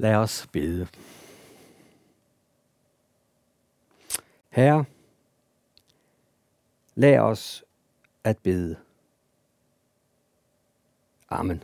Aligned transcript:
Lad 0.00 0.14
os 0.14 0.46
bede. 0.52 0.88
Herre, 4.50 4.84
lad 6.94 7.18
os 7.18 7.64
at 8.24 8.38
bede. 8.38 8.76
Amen. 11.30 11.62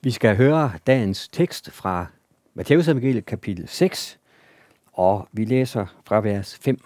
Vi 0.00 0.10
skal 0.10 0.36
høre 0.36 0.72
dagens 0.86 1.28
tekst 1.28 1.70
fra 1.70 2.06
Matteus 2.54 2.88
evangeliet 2.88 3.26
kapitel 3.26 3.68
6, 3.68 4.18
og 4.92 5.28
vi 5.32 5.44
læser 5.44 5.86
fra 6.04 6.20
vers 6.20 6.58
5. 6.58 6.80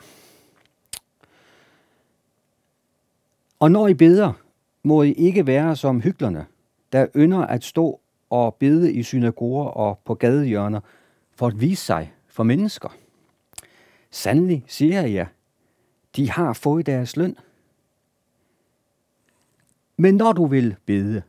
Og 3.58 3.70
når 3.70 3.88
I 3.88 3.95
beder, 3.95 4.32
må 4.82 5.02
I 5.02 5.12
ikke 5.12 5.46
være 5.46 5.76
som 5.76 6.00
hyklerne, 6.00 6.46
der 6.92 7.06
ynder 7.16 7.46
at 7.46 7.64
stå 7.64 8.00
og 8.34 8.54
bede 8.54 8.92
i 8.92 9.02
synagoger 9.02 9.64
og 9.64 9.98
på 9.98 10.14
gadehjørner 10.14 10.80
for 11.34 11.46
at 11.46 11.61
vise 11.61 11.84
sig 11.84 12.12
for 12.26 12.42
mennesker. 12.42 12.88
Sandelig, 14.11 14.64
siger 14.66 15.00
jeg 15.00 15.12
jer, 15.12 15.26
de 16.16 16.30
har 16.30 16.52
fået 16.52 16.86
deres 16.86 17.16
løn. 17.16 17.36
Men 19.96 20.14
når 20.14 20.32
du 20.32 20.46
vil 20.46 20.76
bede, 20.86 21.22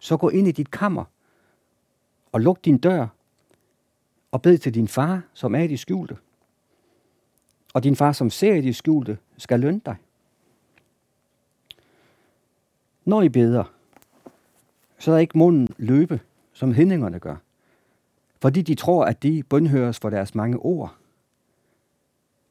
så 0.00 0.16
gå 0.16 0.28
ind 0.28 0.48
i 0.48 0.52
dit 0.52 0.70
kammer 0.70 1.04
og 2.32 2.40
luk 2.40 2.64
din 2.64 2.78
dør 2.78 3.06
og 4.32 4.42
bed 4.42 4.58
til 4.58 4.74
din 4.74 4.88
far, 4.88 5.22
som 5.32 5.54
er 5.54 5.62
i 5.62 5.66
det 5.66 5.78
skjulte. 5.78 6.16
Og 7.74 7.84
din 7.84 7.96
far, 7.96 8.12
som 8.12 8.30
ser 8.30 8.54
i 8.54 8.60
det 8.60 8.76
skjulte, 8.76 9.18
skal 9.36 9.60
lønne 9.60 9.80
dig. 9.86 9.96
Når 13.04 13.22
I 13.22 13.28
beder, 13.28 13.64
så 14.98 15.12
er 15.12 15.18
ikke 15.18 15.38
munden 15.38 15.68
løbe, 15.78 16.20
som 16.62 16.74
hedningerne 16.74 17.20
gør, 17.20 17.36
fordi 18.40 18.62
de 18.62 18.74
tror, 18.74 19.04
at 19.04 19.22
de 19.22 19.42
bønhøres 19.42 19.98
for 19.98 20.10
deres 20.10 20.34
mange 20.34 20.58
ord. 20.58 20.96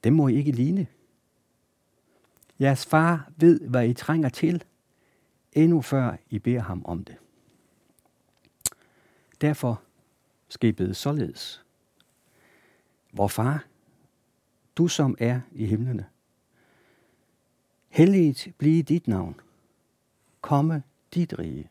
Dem 0.04 0.14
må 0.14 0.28
I 0.28 0.36
ikke 0.36 0.52
ligne. 0.52 0.88
Jeres 2.60 2.86
far 2.86 3.32
ved, 3.38 3.60
hvad 3.60 3.88
I 3.88 3.94
trænger 3.94 4.30
til, 4.30 4.64
endnu 5.54 5.82
før 5.82 6.18
I 6.30 6.40
beder 6.40 6.60
ham 6.60 6.82
om 6.86 7.04
det. 7.04 7.16
Derfor 9.42 9.82
skal 10.48 10.70
I 10.70 10.72
bede 10.72 10.94
således. 10.94 11.66
Vor 13.14 13.28
far, 13.28 13.66
du 14.78 14.88
som 14.88 15.16
er 15.20 15.42
i 15.52 15.66
himlene, 15.66 16.06
helligt 17.90 18.48
blive 18.58 18.84
dit 18.84 19.08
navn, 19.08 19.40
komme 20.42 20.84
dit 21.14 21.40
rige 21.40 21.71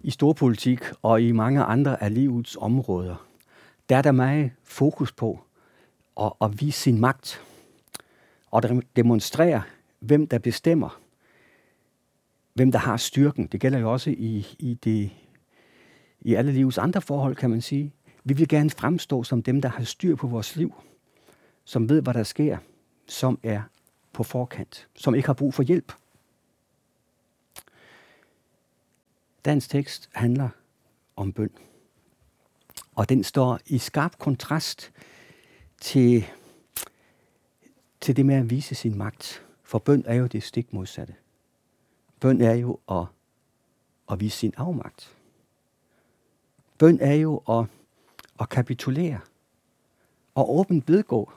I 0.00 0.10
storpolitik 0.10 0.80
og 1.02 1.22
i 1.22 1.32
mange 1.32 1.62
andre 1.62 2.02
af 2.02 2.14
livets 2.14 2.56
områder, 2.60 3.26
der 3.88 3.96
er 3.96 4.02
der 4.02 4.12
meget 4.12 4.50
fokus 4.62 5.12
på 5.12 5.40
at, 6.20 6.32
at 6.40 6.60
vise 6.60 6.80
sin 6.80 7.00
magt 7.00 7.42
og 8.50 8.62
demonstrere, 8.96 9.62
hvem 10.00 10.26
der 10.26 10.38
bestemmer, 10.38 11.00
hvem 12.54 12.72
der 12.72 12.78
har 12.78 12.96
styrken. 12.96 13.46
Det 13.46 13.60
gælder 13.60 13.78
jo 13.78 13.92
også 13.92 14.10
i, 14.10 14.46
i, 14.58 14.74
det, 14.74 15.10
i 16.20 16.34
alle 16.34 16.52
livets 16.52 16.78
andre 16.78 17.00
forhold, 17.00 17.36
kan 17.36 17.50
man 17.50 17.60
sige. 17.60 17.92
Vi 18.24 18.34
vil 18.34 18.48
gerne 18.48 18.70
fremstå 18.70 19.22
som 19.22 19.42
dem, 19.42 19.60
der 19.62 19.68
har 19.68 19.84
styr 19.84 20.16
på 20.16 20.26
vores 20.26 20.56
liv, 20.56 20.74
som 21.64 21.88
ved, 21.88 22.02
hvad 22.02 22.14
der 22.14 22.22
sker, 22.22 22.58
som 23.06 23.38
er 23.42 23.62
på 24.12 24.22
forkant, 24.22 24.88
som 24.94 25.14
ikke 25.14 25.28
har 25.28 25.34
brug 25.34 25.54
for 25.54 25.62
hjælp. 25.62 25.92
Dansk 29.44 29.70
tekst 29.70 30.10
handler 30.12 30.48
om 31.16 31.32
bøn. 31.32 31.50
Og 32.94 33.08
den 33.08 33.24
står 33.24 33.60
i 33.66 33.78
skarp 33.78 34.18
kontrast 34.18 34.92
til, 35.80 36.26
til 38.00 38.16
det 38.16 38.26
med 38.26 38.34
at 38.34 38.50
vise 38.50 38.74
sin 38.74 38.98
magt. 38.98 39.46
For 39.62 39.78
bøn 39.78 40.04
er 40.06 40.14
jo 40.14 40.26
det 40.26 40.42
stik 40.42 40.72
modsatte. 40.72 41.14
Bøn 42.20 42.40
er 42.40 42.54
jo 42.54 42.78
at, 42.90 43.06
at 44.10 44.20
vise 44.20 44.38
sin 44.38 44.54
afmagt. 44.56 45.16
Bøn 46.78 47.00
er 47.00 47.14
jo 47.14 47.36
at, 47.36 47.66
at 48.40 48.48
kapitulere 48.48 49.20
og 50.34 50.58
åbent 50.58 50.88
vedgå, 50.88 51.32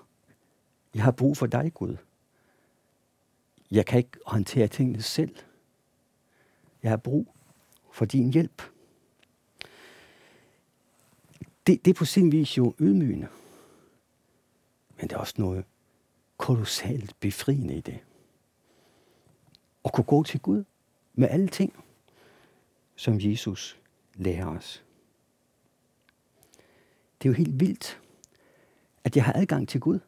jeg 0.94 1.04
har 1.04 1.12
brug 1.12 1.38
for 1.38 1.46
dig, 1.46 1.74
Gud. 1.74 1.96
Jeg 3.72 3.86
kan 3.86 3.98
ikke 3.98 4.18
håndtere 4.26 4.68
tingene 4.68 5.02
selv. 5.02 5.36
Jeg 6.84 6.92
har 6.92 6.98
brug 6.98 7.33
for 7.94 8.06
din 8.06 8.34
hjælp. 8.34 8.62
Det, 11.68 11.86
det 11.86 11.88
er 11.88 11.94
på 11.94 12.06
sin 12.06 12.32
vis 12.32 12.58
jo 12.58 12.76
ydmygende. 12.80 13.28
Men 14.98 15.10
der 15.10 15.16
er 15.16 15.20
også 15.20 15.34
noget 15.38 15.66
kolossalt 16.38 17.20
befriende 17.20 17.76
i 17.76 17.82
det. 17.82 18.00
At 19.86 19.94
kunne 19.94 20.04
gå 20.04 20.24
til 20.24 20.40
Gud 20.40 20.64
med 21.14 21.28
alle 21.30 21.48
ting, 21.48 21.74
som 22.96 23.18
Jesus 23.20 23.80
lærer 24.16 24.48
os. 24.48 24.84
Det 27.22 27.30
er 27.30 27.30
jo 27.30 27.38
helt 27.38 27.60
vildt, 27.60 28.02
at 29.04 29.16
jeg 29.16 29.26
har 29.26 29.34
adgang 29.34 29.70
til 29.70 29.80
Gud. 29.80 30.00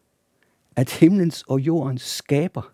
At 0.76 0.94
himlens 0.94 1.44
og 1.44 1.60
jordens 1.60 2.02
skaber. 2.02 2.74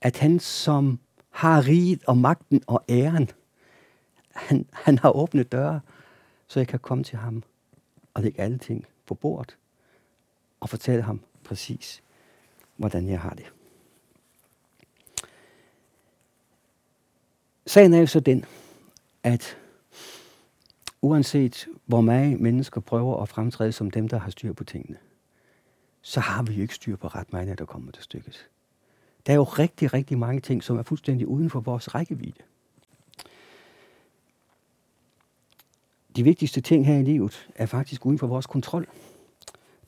At 0.00 0.18
han, 0.18 0.40
som 0.40 1.00
har 1.30 1.66
riget 1.66 2.04
og 2.04 2.18
magten 2.18 2.62
og 2.66 2.84
æren, 2.88 3.30
han, 4.34 4.66
han 4.72 4.98
har 4.98 5.10
åbnet 5.10 5.52
døre, 5.52 5.80
så 6.46 6.60
jeg 6.60 6.68
kan 6.68 6.78
komme 6.78 7.04
til 7.04 7.18
ham 7.18 7.42
og 8.14 8.22
lægge 8.22 8.40
alle 8.40 8.58
ting 8.58 8.86
på 9.06 9.14
bordet 9.14 9.56
og 10.60 10.68
fortælle 10.68 11.02
ham 11.02 11.20
præcis, 11.44 12.02
hvordan 12.76 13.08
jeg 13.08 13.20
har 13.20 13.30
det. 13.30 13.52
Sagen 17.66 17.94
er 17.94 17.98
jo 17.98 18.06
så 18.06 18.20
den, 18.20 18.44
at 19.22 19.56
uanset 21.02 21.68
hvor 21.86 22.00
mange 22.00 22.36
mennesker 22.36 22.80
prøver 22.80 23.22
at 23.22 23.28
fremtræde 23.28 23.72
som 23.72 23.90
dem, 23.90 24.08
der 24.08 24.18
har 24.18 24.30
styr 24.30 24.52
på 24.52 24.64
tingene, 24.64 24.98
så 26.02 26.20
har 26.20 26.42
vi 26.42 26.52
jo 26.52 26.62
ikke 26.62 26.74
styr 26.74 26.96
på 26.96 27.08
ret 27.08 27.32
meget, 27.32 27.58
der 27.58 27.64
kommer 27.64 27.92
til 27.92 28.02
stykket. 28.02 28.48
Der 29.26 29.32
er 29.32 29.36
jo 29.36 29.44
rigtig, 29.44 29.92
rigtig 29.92 30.18
mange 30.18 30.40
ting, 30.40 30.62
som 30.62 30.78
er 30.78 30.82
fuldstændig 30.82 31.26
uden 31.26 31.50
for 31.50 31.60
vores 31.60 31.94
rækkevidde. 31.94 32.42
De 36.20 36.24
vigtigste 36.24 36.60
ting 36.60 36.86
her 36.86 36.98
i 36.98 37.02
livet 37.02 37.48
er 37.54 37.66
faktisk 37.66 38.06
uden 38.06 38.18
for 38.18 38.26
vores 38.26 38.46
kontrol. 38.46 38.86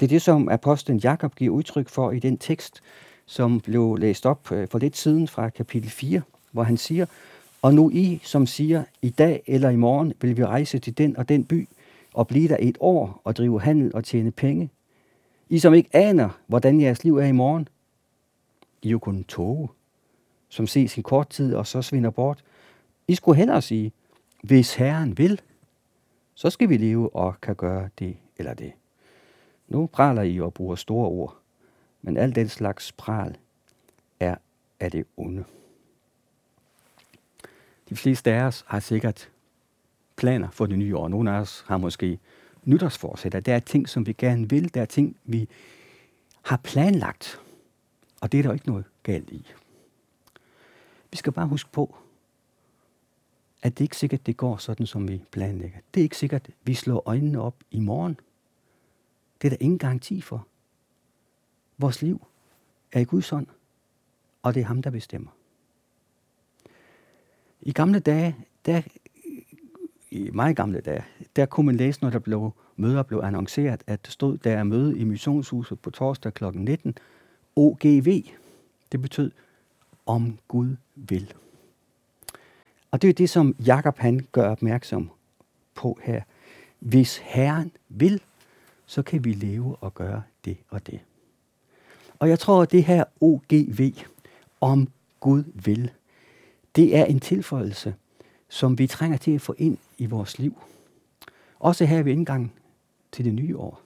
Det 0.00 0.06
er 0.06 0.08
det, 0.08 0.22
som 0.22 0.48
apostlen 0.48 0.98
Jakob 0.98 1.34
giver 1.34 1.54
udtryk 1.54 1.88
for 1.88 2.10
i 2.10 2.18
den 2.18 2.38
tekst, 2.38 2.82
som 3.26 3.60
blev 3.60 3.96
læst 4.00 4.26
op 4.26 4.52
øh, 4.52 4.68
for 4.68 4.78
lidt 4.78 4.96
siden 4.96 5.28
fra 5.28 5.48
kapitel 5.48 5.90
4, 5.90 6.22
hvor 6.52 6.62
han 6.62 6.76
siger, 6.76 7.06
Og 7.62 7.74
nu 7.74 7.90
I, 7.90 8.20
som 8.24 8.46
siger, 8.46 8.84
i 9.02 9.10
dag 9.10 9.42
eller 9.46 9.70
i 9.70 9.76
morgen 9.76 10.12
vil 10.20 10.36
vi 10.36 10.44
rejse 10.44 10.78
til 10.78 10.98
den 10.98 11.16
og 11.16 11.28
den 11.28 11.44
by, 11.44 11.68
og 12.14 12.26
blive 12.26 12.48
der 12.48 12.56
et 12.60 12.78
år 12.80 13.20
og 13.24 13.36
drive 13.36 13.60
handel 13.60 13.94
og 13.94 14.04
tjene 14.04 14.30
penge. 14.30 14.70
I, 15.48 15.58
som 15.58 15.74
ikke 15.74 15.90
aner, 15.92 16.28
hvordan 16.46 16.80
jeres 16.80 17.04
liv 17.04 17.16
er 17.16 17.26
i 17.26 17.32
morgen. 17.32 17.68
I 18.82 18.88
er 18.88 18.90
jo 18.90 18.98
kun 18.98 19.24
tåge, 19.24 19.68
som 20.48 20.66
ses 20.66 20.98
i 20.98 21.00
kort 21.00 21.28
tid 21.28 21.54
og 21.54 21.66
så 21.66 21.82
svinder 21.82 22.10
bort. 22.10 22.44
I 23.08 23.14
skulle 23.14 23.38
hellere 23.38 23.62
sige, 23.62 23.92
hvis 24.42 24.74
Herren 24.74 25.18
vil, 25.18 25.40
så 26.42 26.50
skal 26.50 26.68
vi 26.68 26.76
leve 26.76 27.16
og 27.16 27.40
kan 27.40 27.56
gøre 27.56 27.88
det 27.98 28.16
eller 28.38 28.54
det. 28.54 28.72
Nu 29.68 29.86
praler 29.86 30.22
I 30.22 30.40
og 30.40 30.54
bruger 30.54 30.76
store 30.76 31.08
ord, 31.08 31.36
men 32.02 32.16
al 32.16 32.34
den 32.34 32.48
slags 32.48 32.92
pral 32.92 33.36
er 34.20 34.36
af 34.80 34.90
det 34.90 35.06
onde. 35.16 35.44
De 37.88 37.96
fleste 37.96 38.32
af 38.32 38.42
os 38.42 38.64
har 38.66 38.80
sikkert 38.80 39.30
planer 40.16 40.50
for 40.50 40.66
det 40.66 40.78
nye 40.78 40.96
år. 40.96 41.08
Nogle 41.08 41.30
af 41.30 41.40
os 41.40 41.64
har 41.66 41.76
måske 41.76 42.18
nytårsforsætter. 42.64 43.40
Der 43.40 43.54
er 43.54 43.60
ting, 43.60 43.88
som 43.88 44.06
vi 44.06 44.12
gerne 44.12 44.48
vil. 44.48 44.74
Der 44.74 44.80
er 44.80 44.86
ting, 44.86 45.16
vi 45.24 45.48
har 46.42 46.56
planlagt. 46.56 47.40
Og 48.20 48.32
det 48.32 48.38
er 48.38 48.42
der 48.42 48.52
ikke 48.52 48.66
noget 48.68 48.84
galt 49.02 49.30
i. 49.30 49.46
Vi 51.10 51.16
skal 51.16 51.32
bare 51.32 51.46
huske 51.46 51.70
på, 51.72 51.96
at 53.62 53.78
det 53.78 53.84
ikke 53.84 53.96
sikkert, 53.96 54.26
det 54.26 54.36
går 54.36 54.56
sådan, 54.56 54.86
som 54.86 55.08
vi 55.08 55.22
planlægger. 55.30 55.78
Det 55.94 56.00
er 56.00 56.04
ikke 56.04 56.16
sikkert, 56.16 56.48
vi 56.64 56.74
slår 56.74 57.02
øjnene 57.06 57.40
op 57.40 57.54
i 57.70 57.80
morgen. 57.80 58.20
Det 59.42 59.48
er 59.48 59.50
der 59.50 59.64
ingen 59.64 59.78
garanti 59.78 60.20
for. 60.20 60.46
Vores 61.78 62.02
liv 62.02 62.26
er 62.92 63.00
i 63.00 63.04
Guds 63.04 63.28
hånd, 63.28 63.46
og 64.42 64.54
det 64.54 64.60
er 64.60 64.64
ham, 64.64 64.82
der 64.82 64.90
bestemmer. 64.90 65.30
I 67.60 67.72
gamle 67.72 67.98
dage, 67.98 68.36
der, 68.66 68.82
i 70.10 70.30
meget 70.30 70.56
gamle 70.56 70.80
dage, 70.80 71.04
der 71.36 71.46
kunne 71.46 71.66
man 71.66 71.76
læse, 71.76 72.02
når 72.02 72.10
der 72.10 72.18
blev 72.18 72.52
møder 72.76 73.02
blev 73.02 73.18
annonceret, 73.18 73.82
at 73.86 74.04
der 74.04 74.10
stod, 74.10 74.38
der 74.38 74.52
er 74.52 74.64
møde 74.64 74.98
i 74.98 75.04
missionshuset 75.04 75.80
på 75.80 75.90
torsdag 75.90 76.34
kl. 76.34 76.44
19, 76.54 76.94
OGV. 77.56 78.24
Det 78.92 79.02
betød, 79.02 79.30
om 80.06 80.38
Gud 80.48 80.76
vil. 80.94 81.34
Og 82.92 83.02
det 83.02 83.10
er 83.10 83.14
det, 83.14 83.30
som 83.30 83.56
Jakob 83.66 83.98
han 83.98 84.26
gør 84.32 84.50
opmærksom 84.50 85.10
på 85.74 85.98
her. 86.02 86.22
Hvis 86.78 87.16
Herren 87.16 87.72
vil, 87.88 88.22
så 88.86 89.02
kan 89.02 89.24
vi 89.24 89.32
leve 89.32 89.76
og 89.76 89.94
gøre 89.94 90.22
det 90.44 90.56
og 90.68 90.86
det. 90.86 91.00
Og 92.18 92.28
jeg 92.28 92.38
tror, 92.38 92.62
at 92.62 92.72
det 92.72 92.84
her 92.84 93.04
OGV, 93.20 93.94
om 94.60 94.88
Gud 95.20 95.44
vil, 95.54 95.90
det 96.76 96.96
er 96.96 97.04
en 97.04 97.20
tilføjelse, 97.20 97.94
som 98.48 98.78
vi 98.78 98.86
trænger 98.86 99.18
til 99.18 99.30
at 99.30 99.40
få 99.40 99.54
ind 99.58 99.78
i 99.98 100.06
vores 100.06 100.38
liv. 100.38 100.62
Også 101.58 101.84
her 101.84 102.02
ved 102.02 102.12
indgangen 102.12 102.52
til 103.12 103.24
det 103.24 103.34
nye 103.34 103.56
år. 103.56 103.80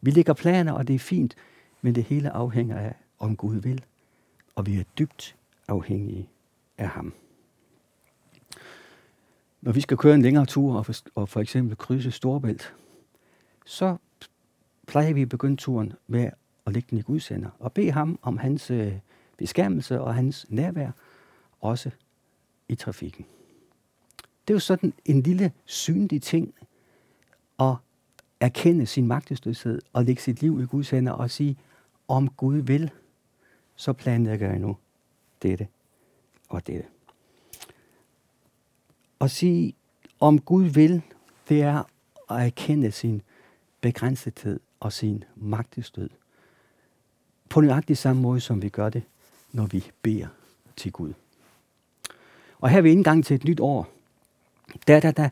Vi 0.00 0.10
lægger 0.10 0.32
planer, 0.32 0.72
og 0.72 0.88
det 0.88 0.94
er 0.94 0.98
fint, 0.98 1.36
men 1.82 1.94
det 1.94 2.04
hele 2.04 2.30
afhænger 2.30 2.78
af, 2.78 2.94
om 3.18 3.36
Gud 3.36 3.56
vil. 3.56 3.84
Og 4.54 4.66
vi 4.66 4.80
er 4.80 4.84
dybt 4.98 5.36
afhængige 5.68 6.28
af 6.78 6.88
ham. 6.88 7.14
Når 9.66 9.72
vi 9.72 9.80
skal 9.80 9.96
køre 9.96 10.14
en 10.14 10.22
længere 10.22 10.46
tur 10.46 10.76
og 10.76 10.86
for, 10.86 10.94
og 11.14 11.28
for 11.28 11.40
eksempel 11.40 11.76
krydse 11.76 12.10
Storbælt, 12.10 12.74
så 13.64 13.96
plejer 14.86 15.12
vi 15.12 15.22
at 15.22 15.28
begynde 15.28 15.56
turen 15.56 15.92
med 16.06 16.30
at 16.66 16.72
lægge 16.72 16.86
den 16.90 16.98
i 16.98 17.02
Gudsender 17.02 17.50
og 17.58 17.72
bede 17.72 17.90
ham 17.90 18.18
om 18.22 18.38
hans 18.38 18.70
øh, 18.70 18.92
beskærmelse 19.36 20.00
og 20.00 20.14
hans 20.14 20.46
nærvær, 20.48 20.90
også 21.60 21.90
i 22.68 22.74
trafikken. 22.74 23.26
Det 24.18 24.54
er 24.54 24.54
jo 24.54 24.58
sådan 24.58 24.92
en 25.04 25.22
lille 25.22 25.52
synlig 25.64 26.22
ting 26.22 26.54
at 27.60 27.74
erkende 28.40 28.86
sin 28.86 29.06
magtesløshed 29.06 29.82
og 29.92 30.04
lægge 30.04 30.22
sit 30.22 30.40
liv 30.40 30.60
i 30.60 30.66
Guds 30.66 30.90
hænder 30.90 31.12
og 31.12 31.30
sige, 31.30 31.56
om 32.08 32.28
Gud 32.28 32.56
vil, 32.56 32.90
så 33.76 33.92
planlægger 33.92 34.50
jeg 34.50 34.58
nu 34.58 34.76
dette 35.42 35.68
og 36.48 36.66
dette. 36.66 36.95
Og 39.18 39.30
sige, 39.30 39.74
om 40.20 40.40
Gud 40.40 40.64
vil, 40.64 41.02
det 41.48 41.62
er 41.62 41.82
at 42.30 42.46
erkende 42.46 42.92
sin 42.92 43.22
begrænsethed 43.80 44.60
og 44.80 44.92
sin 44.92 45.24
magtesløshed. 45.36 46.10
På 47.48 47.60
nøjagtig 47.60 47.96
samme 47.96 48.22
måde, 48.22 48.40
som 48.40 48.62
vi 48.62 48.68
gør 48.68 48.88
det, 48.88 49.02
når 49.52 49.66
vi 49.66 49.90
beder 50.02 50.26
til 50.76 50.92
Gud. 50.92 51.12
Og 52.58 52.68
her 52.70 52.80
ved 52.80 52.90
indgang 52.90 53.24
til 53.24 53.34
et 53.34 53.44
nyt 53.44 53.60
år, 53.60 53.88
der 54.86 54.96
er 54.96 55.00
der, 55.00 55.10
der 55.10 55.28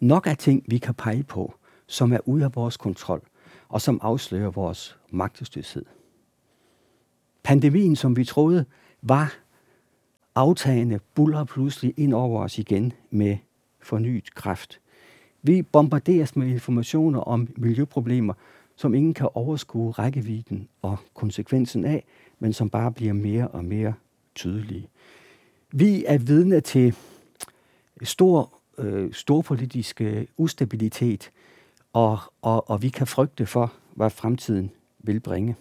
nok 0.00 0.26
af 0.26 0.36
ting, 0.38 0.64
vi 0.66 0.78
kan 0.78 0.94
pege 0.94 1.22
på, 1.22 1.54
som 1.86 2.12
er 2.12 2.18
ude 2.28 2.44
af 2.44 2.54
vores 2.54 2.76
kontrol, 2.76 3.22
og 3.68 3.80
som 3.80 3.98
afslører 4.02 4.50
vores 4.50 4.98
magtesløshed. 5.10 5.84
Pandemien, 7.42 7.96
som 7.96 8.16
vi 8.16 8.24
troede 8.24 8.64
var 9.02 9.34
aftagende, 10.34 11.00
buller 11.14 11.44
pludselig 11.44 11.94
ind 11.96 12.14
over 12.14 12.42
os 12.42 12.58
igen 12.58 12.92
med 13.10 13.36
fornyet 13.80 14.34
kraft. 14.34 14.80
Vi 15.42 15.62
bombarderes 15.62 16.36
med 16.36 16.46
informationer 16.46 17.20
om 17.20 17.48
miljøproblemer, 17.56 18.34
som 18.76 18.94
ingen 18.94 19.14
kan 19.14 19.28
overskue 19.34 19.92
rækkevidden 19.92 20.68
og 20.82 20.98
konsekvensen 21.14 21.84
af, 21.84 22.04
men 22.38 22.52
som 22.52 22.70
bare 22.70 22.92
bliver 22.92 23.12
mere 23.12 23.48
og 23.48 23.64
mere 23.64 23.94
tydelige. 24.34 24.88
Vi 25.72 26.04
er 26.06 26.18
vidne 26.18 26.60
til 26.60 26.96
stor, 28.02 28.54
øh, 28.78 29.12
storpolitisk 29.12 30.00
øh, 30.00 30.26
ustabilitet, 30.36 31.30
og, 31.92 32.18
og, 32.42 32.70
og 32.70 32.82
vi 32.82 32.88
kan 32.88 33.06
frygte 33.06 33.46
for, 33.46 33.72
hvad 33.94 34.10
fremtiden 34.10 34.70
vil 34.98 35.20
bringe. 35.20 35.56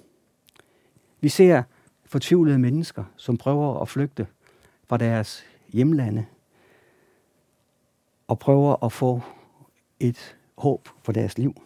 Vi 1.22 1.30
ser 1.30 1.64
fortvivlede 2.06 2.60
mennesker, 2.60 3.04
som 3.18 3.38
prøver 3.38 3.82
at 3.82 3.90
flygte 3.90 4.28
fra 4.88 4.98
deres 4.98 5.46
hjemlande 5.70 6.26
og 8.28 8.40
prøver 8.40 8.86
at 8.86 8.92
få 8.92 9.22
et 10.00 10.38
håb 10.58 10.90
for 11.04 11.12
deres 11.12 11.38
liv. 11.38 11.62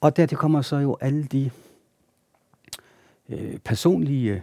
Og 0.00 0.16
dertil 0.16 0.38
kommer 0.38 0.62
så 0.62 0.76
jo 0.76 0.96
alle 1.00 1.24
de 1.24 1.50
øh, 3.28 3.58
personlige 3.58 4.42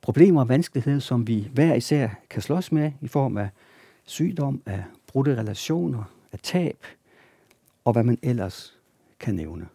problemer 0.00 0.40
og 0.40 0.48
vanskeligheder, 0.48 0.98
som 0.98 1.26
vi 1.26 1.50
hver 1.52 1.74
især 1.74 2.08
kan 2.30 2.42
slås 2.42 2.72
med 2.72 2.92
i 3.00 3.08
form 3.08 3.36
af 3.36 3.48
sygdom, 4.04 4.62
af 4.66 4.84
brudte 5.06 5.36
relationer, 5.36 6.04
af 6.32 6.38
tab, 6.38 6.84
og 7.84 7.92
hvad 7.92 8.04
man 8.04 8.18
ellers 8.22 8.78
kan 9.20 9.34
nævne. 9.34 9.68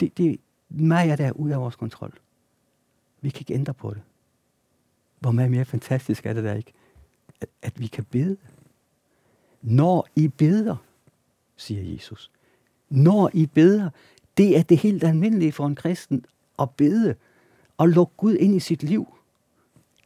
Det, 0.00 0.18
det 0.18 0.40
meget 0.68 1.10
af 1.10 1.16
det 1.16 1.26
er 1.26 1.32
ude 1.32 1.54
af 1.54 1.60
vores 1.60 1.76
kontrol. 1.76 2.18
Vi 3.20 3.30
kan 3.30 3.40
ikke 3.40 3.54
ændre 3.54 3.74
på 3.74 3.94
det. 3.94 4.02
Hvor 5.18 5.30
meget 5.30 5.50
mere 5.50 5.64
fantastisk 5.64 6.26
er 6.26 6.32
det 6.32 6.44
der 6.44 6.54
ikke, 6.54 6.72
at, 7.40 7.48
at 7.62 7.80
vi 7.80 7.86
kan 7.86 8.04
bede. 8.04 8.36
Når 9.62 10.08
I 10.16 10.28
beder, 10.28 10.76
siger 11.56 11.94
Jesus. 11.94 12.30
Når 12.88 13.30
I 13.34 13.46
beder, 13.46 13.90
det 14.36 14.58
er 14.58 14.62
det 14.62 14.78
helt 14.78 15.04
almindelige 15.04 15.52
for 15.52 15.66
en 15.66 15.74
kristen 15.74 16.24
at 16.58 16.70
bede 16.70 17.14
og 17.76 17.88
lukke 17.88 18.12
Gud 18.16 18.34
ind 18.34 18.54
i 18.54 18.60
sit 18.60 18.82
liv. 18.82 19.18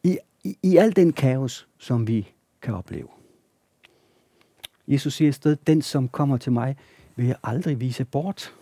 I, 0.03 0.17
i, 0.43 0.57
i 0.63 0.77
al 0.77 0.95
den 0.95 1.13
kaos, 1.13 1.67
som 1.77 2.07
vi 2.07 2.31
kan 2.61 2.73
opleve. 2.73 3.07
Jesus 4.87 5.13
siger 5.13 5.29
i 5.29 5.31
stedet, 5.31 5.67
den 5.67 5.81
som 5.81 6.09
kommer 6.09 6.37
til 6.37 6.51
mig, 6.51 6.77
vil 7.15 7.25
jeg 7.25 7.35
aldrig 7.43 7.79
vise 7.79 8.05
bort. 8.05 8.55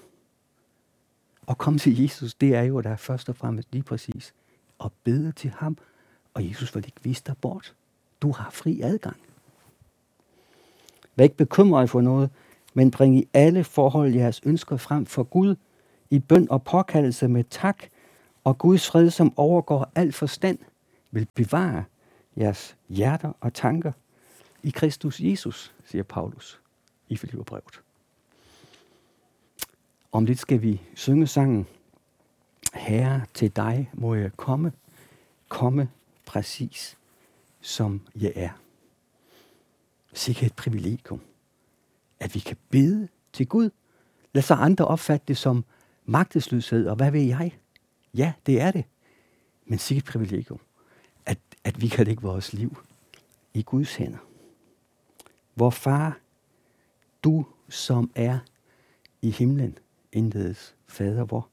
Og 1.45 1.57
komme 1.57 1.79
til 1.79 2.01
Jesus, 2.01 2.33
det 2.33 2.55
er 2.55 2.61
jo 2.61 2.81
der 2.81 2.95
først 2.95 3.29
og 3.29 3.35
fremmest 3.35 3.67
lige 3.71 3.83
præcis 3.83 4.33
og 4.79 4.91
bede 5.03 5.31
til 5.31 5.49
ham, 5.49 5.77
og 6.33 6.49
Jesus 6.49 6.75
vil 6.75 6.85
ikke 6.85 7.03
vise 7.03 7.23
dig 7.27 7.37
bort. 7.41 7.75
Du 8.21 8.31
har 8.31 8.49
fri 8.49 8.81
adgang. 8.81 9.17
Vær 11.15 11.23
ikke 11.23 11.37
bekymret 11.37 11.89
for 11.89 12.01
noget, 12.01 12.29
men 12.73 12.91
bring 12.91 13.17
i 13.17 13.27
alle 13.33 13.63
forhold 13.63 14.13
jeres 14.13 14.41
ønsker 14.43 14.77
frem 14.77 15.05
for 15.05 15.23
Gud, 15.23 15.55
i 16.09 16.19
bøn 16.19 16.47
og 16.51 16.63
påkaldelse 16.63 17.27
med 17.27 17.43
tak, 17.49 17.83
og 18.43 18.57
Guds 18.57 18.87
fred, 18.87 19.09
som 19.09 19.33
overgår 19.35 19.91
al 19.95 20.11
forstand, 20.11 20.57
vil 21.11 21.27
bevare 21.33 21.83
jeres 22.37 22.77
hjerter 22.89 23.31
og 23.41 23.53
tanker 23.53 23.91
i 24.63 24.69
Kristus 24.69 25.19
Jesus, 25.19 25.73
siger 25.85 26.03
Paulus 26.03 26.59
i 27.09 27.17
Filipperbrevet. 27.17 27.81
Om 30.11 30.25
lidt 30.25 30.39
skal 30.39 30.61
vi 30.61 30.81
synge 30.95 31.27
sangen 31.27 31.67
Herre, 32.73 33.25
til 33.33 33.55
dig 33.55 33.91
må 33.93 34.15
jeg 34.15 34.37
komme, 34.37 34.71
komme 35.47 35.89
præcis 36.25 36.97
som 37.61 38.01
jeg 38.15 38.33
er. 38.35 38.49
Sikke 40.13 40.45
et 40.45 40.55
privilegium, 40.55 41.21
at 42.19 42.35
vi 42.35 42.39
kan 42.39 42.57
bede 42.69 43.07
til 43.33 43.47
Gud. 43.47 43.69
Lad 44.33 44.43
så 44.43 44.53
andre 44.53 44.85
opfatte 44.85 45.25
det 45.27 45.37
som 45.37 45.65
magtesløshed, 46.05 46.87
og 46.87 46.95
hvad 46.95 47.11
ved 47.11 47.21
jeg? 47.21 47.57
Ja, 48.13 48.33
det 48.45 48.61
er 48.61 48.71
det. 48.71 48.85
Men 49.65 49.79
sikkert 49.79 50.03
et 50.03 50.11
privilegium, 50.11 50.59
at, 51.25 51.37
at 51.63 51.81
vi 51.81 51.87
kan 51.87 52.05
lægge 52.05 52.21
vores 52.21 52.53
liv 52.53 52.77
i 53.53 53.61
Guds 53.61 53.95
hænder. 53.95 54.17
Hvor 55.53 55.69
far, 55.69 56.19
du 57.23 57.45
som 57.69 58.11
er 58.15 58.39
i 59.21 59.31
himlen, 59.31 59.77
indledes 60.11 60.75
fader 60.87 61.25
vor. 61.25 61.49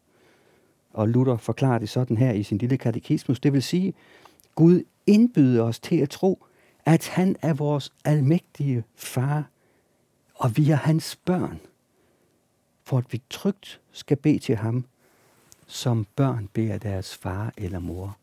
Og 0.96 1.08
Luther 1.08 1.36
forklarer 1.36 1.78
det 1.78 1.88
sådan 1.88 2.16
her 2.16 2.32
i 2.32 2.42
sin 2.42 2.58
lille 2.58 2.78
katekismus. 2.78 3.40
Det 3.40 3.52
vil 3.52 3.62
sige, 3.62 3.94
Gud 4.54 4.82
indbyder 5.06 5.62
os 5.62 5.80
til 5.80 5.96
at 5.96 6.10
tro, 6.10 6.46
at 6.84 7.08
han 7.08 7.36
er 7.42 7.54
vores 7.54 7.92
almægtige 8.04 8.84
far, 8.94 9.44
og 10.34 10.56
vi 10.56 10.70
er 10.70 10.76
hans 10.76 11.16
børn, 11.16 11.60
for 12.84 12.98
at 12.98 13.12
vi 13.12 13.22
trygt 13.30 13.80
skal 13.92 14.16
bede 14.16 14.38
til 14.38 14.56
ham, 14.56 14.84
som 15.66 16.06
børn 16.16 16.48
beder 16.52 16.78
deres 16.78 17.14
far 17.14 17.52
eller 17.56 17.78
mor 17.78 18.16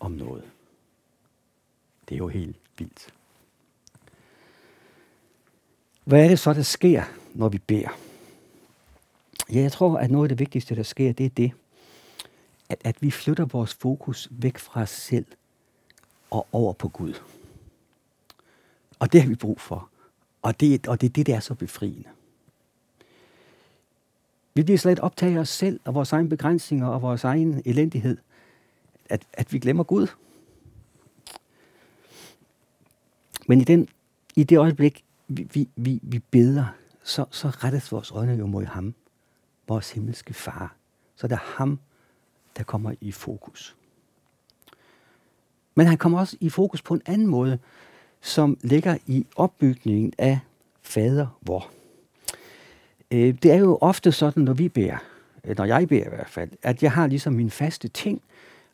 om 0.00 0.12
noget. 0.12 0.44
Det 2.08 2.14
er 2.14 2.18
jo 2.18 2.28
helt 2.28 2.56
vildt. 2.78 3.14
Hvad 6.04 6.24
er 6.24 6.28
det 6.28 6.38
så, 6.38 6.52
der 6.52 6.62
sker, 6.62 7.02
når 7.34 7.48
vi 7.48 7.58
beder? 7.58 7.98
Ja, 9.52 9.60
jeg 9.60 9.72
tror, 9.72 9.98
at 9.98 10.10
noget 10.10 10.24
af 10.24 10.28
det 10.28 10.38
vigtigste, 10.38 10.76
der 10.76 10.82
sker, 10.82 11.12
det 11.12 11.26
er 11.26 11.30
det, 11.30 11.52
at, 12.68 12.78
at 12.84 13.02
vi 13.02 13.10
flytter 13.10 13.44
vores 13.44 13.74
fokus 13.74 14.28
væk 14.30 14.58
fra 14.58 14.82
os 14.82 14.90
selv 14.90 15.26
og 16.30 16.46
over 16.52 16.72
på 16.72 16.88
Gud. 16.88 17.14
Og 18.98 19.12
det 19.12 19.22
har 19.22 19.28
vi 19.28 19.34
brug 19.34 19.60
for. 19.60 19.90
Og 20.42 20.60
det, 20.60 20.86
og 20.86 21.00
det 21.00 21.06
er 21.06 21.12
det, 21.12 21.26
der 21.26 21.36
er 21.36 21.40
så 21.40 21.54
befriende. 21.54 22.08
Vi 24.54 24.62
bliver 24.62 24.78
slet 24.78 25.00
optaget 25.00 25.36
af 25.36 25.40
os 25.40 25.48
selv 25.48 25.80
og 25.84 25.94
vores 25.94 26.12
egne 26.12 26.28
begrænsninger 26.28 26.86
og 26.86 27.02
vores 27.02 27.24
egen 27.24 27.62
elendighed, 27.64 28.16
at, 29.08 29.26
at 29.32 29.52
vi 29.52 29.58
glemmer 29.58 29.84
Gud. 29.84 30.06
Men 33.48 33.60
i, 33.60 33.64
den, 33.64 33.88
i 34.36 34.44
det 34.44 34.58
øjeblik, 34.58 35.04
vi, 35.28 35.42
vi, 35.42 35.68
vi, 35.76 36.00
vi 36.02 36.18
beder, 36.18 36.66
så, 37.02 37.24
så 37.30 37.48
rettes 37.48 37.92
vores 37.92 38.10
øjne 38.10 38.34
jo 38.34 38.46
mod 38.46 38.64
ham, 38.64 38.94
vores 39.68 39.90
himmelske 39.90 40.34
far. 40.34 40.76
Så 41.16 41.26
det 41.26 41.34
er 41.34 41.56
ham, 41.56 41.78
der 42.56 42.64
kommer 42.64 42.94
i 43.00 43.12
fokus. 43.12 43.76
Men 45.74 45.86
han 45.86 45.98
kommer 45.98 46.18
også 46.18 46.36
i 46.40 46.50
fokus 46.50 46.82
på 46.82 46.94
en 46.94 47.02
anden 47.06 47.26
måde, 47.26 47.58
som 48.20 48.58
ligger 48.62 48.98
i 49.06 49.26
opbygningen 49.36 50.12
af 50.18 50.38
fader 50.82 51.38
vor. 51.42 51.70
Øh, 53.10 53.34
det 53.42 53.52
er 53.52 53.56
jo 53.56 53.78
ofte 53.80 54.12
sådan, 54.12 54.42
når 54.42 54.52
vi 54.52 54.68
beder, 54.68 54.96
øh, 55.44 55.58
når 55.58 55.64
jeg 55.64 55.88
beder 55.88 56.04
i 56.04 56.08
hvert 56.08 56.28
fald, 56.28 56.50
at 56.62 56.82
jeg 56.82 56.92
har 56.92 57.06
ligesom 57.06 57.32
min 57.32 57.50
faste 57.50 57.88
ting, 57.88 58.22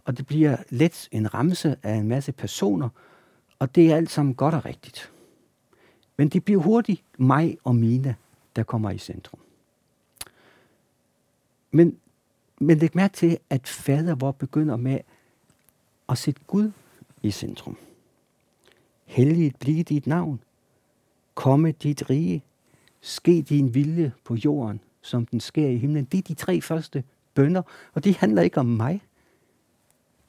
og 0.04 0.18
det 0.18 0.26
bliver 0.26 0.56
let 0.70 1.08
en 1.10 1.34
ramse 1.34 1.76
af 1.82 1.94
en 1.94 2.08
masse 2.08 2.32
personer, 2.32 2.88
og 3.58 3.74
det 3.74 3.92
er 3.92 3.96
alt 3.96 4.10
sammen 4.10 4.34
godt 4.34 4.54
og 4.54 4.64
rigtigt. 4.64 5.12
Men 6.16 6.28
det 6.28 6.44
bliver 6.44 6.60
hurtigt 6.60 7.02
mig 7.18 7.58
og 7.64 7.76
mine, 7.76 8.16
der 8.56 8.62
kommer 8.62 8.90
i 8.90 8.98
centrum. 8.98 9.40
Men, 11.70 11.96
men 12.62 12.78
læg 12.78 12.90
mærke 12.94 13.14
til, 13.14 13.38
at 13.50 13.68
fader 13.68 14.14
hvor 14.14 14.32
begynder 14.32 14.76
med 14.76 14.98
at 16.08 16.18
sætte 16.18 16.40
Gud 16.46 16.70
i 17.22 17.30
centrum. 17.30 17.76
Helligt 19.04 19.58
blive 19.58 19.82
dit 19.82 20.06
navn. 20.06 20.40
Komme 21.34 21.72
dit 21.72 22.10
rige. 22.10 22.42
Ske 23.00 23.42
din 23.42 23.74
vilje 23.74 24.12
på 24.24 24.34
jorden, 24.34 24.80
som 25.00 25.26
den 25.26 25.40
sker 25.40 25.68
i 25.68 25.76
himlen. 25.76 26.04
Det 26.04 26.18
er 26.18 26.22
de 26.22 26.34
tre 26.34 26.60
første 26.60 27.04
bønder, 27.34 27.62
og 27.94 28.04
de 28.04 28.14
handler 28.14 28.42
ikke 28.42 28.60
om 28.60 28.66
mig. 28.66 29.02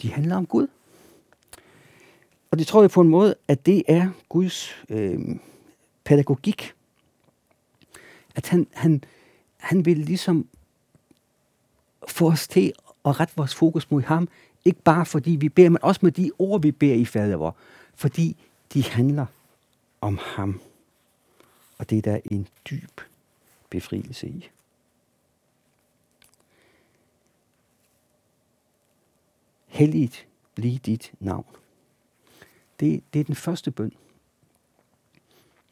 De 0.01 0.11
handler 0.11 0.35
om 0.35 0.45
Gud. 0.45 0.67
Og 2.51 2.59
det 2.59 2.67
tror 2.67 2.81
jeg 2.81 2.91
på 2.91 3.01
en 3.01 3.09
måde, 3.09 3.35
at 3.47 3.65
det 3.65 3.83
er 3.87 4.09
Guds 4.29 4.83
øh, 4.89 5.19
pædagogik. 6.03 6.73
At 8.35 8.49
han, 8.49 8.67
han, 8.71 9.03
han 9.57 9.85
vil 9.85 9.97
ligesom 9.97 10.47
få 12.07 12.31
os 12.31 12.47
til 12.47 12.73
at 13.05 13.19
rette 13.19 13.33
vores 13.37 13.55
fokus 13.55 13.91
mod 13.91 14.01
ham, 14.01 14.27
ikke 14.65 14.81
bare 14.81 15.05
fordi 15.05 15.31
vi 15.31 15.49
beder, 15.49 15.69
men 15.69 15.83
også 15.83 15.99
med 16.03 16.11
de 16.11 16.31
ord, 16.39 16.61
vi 16.61 16.71
beder 16.71 16.95
i 16.95 17.05
fader 17.05 17.51
fordi 17.95 18.37
de 18.73 18.83
handler 18.83 19.25
om 20.01 20.19
ham. 20.21 20.61
Og 21.77 21.89
det 21.89 21.97
er 21.97 22.01
der 22.01 22.19
en 22.31 22.47
dyb 22.69 23.01
befrielse 23.69 24.27
i. 24.27 24.49
Helligt 29.67 30.27
blive 30.55 30.77
dit 30.77 31.13
navn. 31.19 31.45
Det, 32.79 33.03
det 33.13 33.19
er 33.19 33.23
den 33.23 33.35
første 33.35 33.71
bøn. 33.71 33.93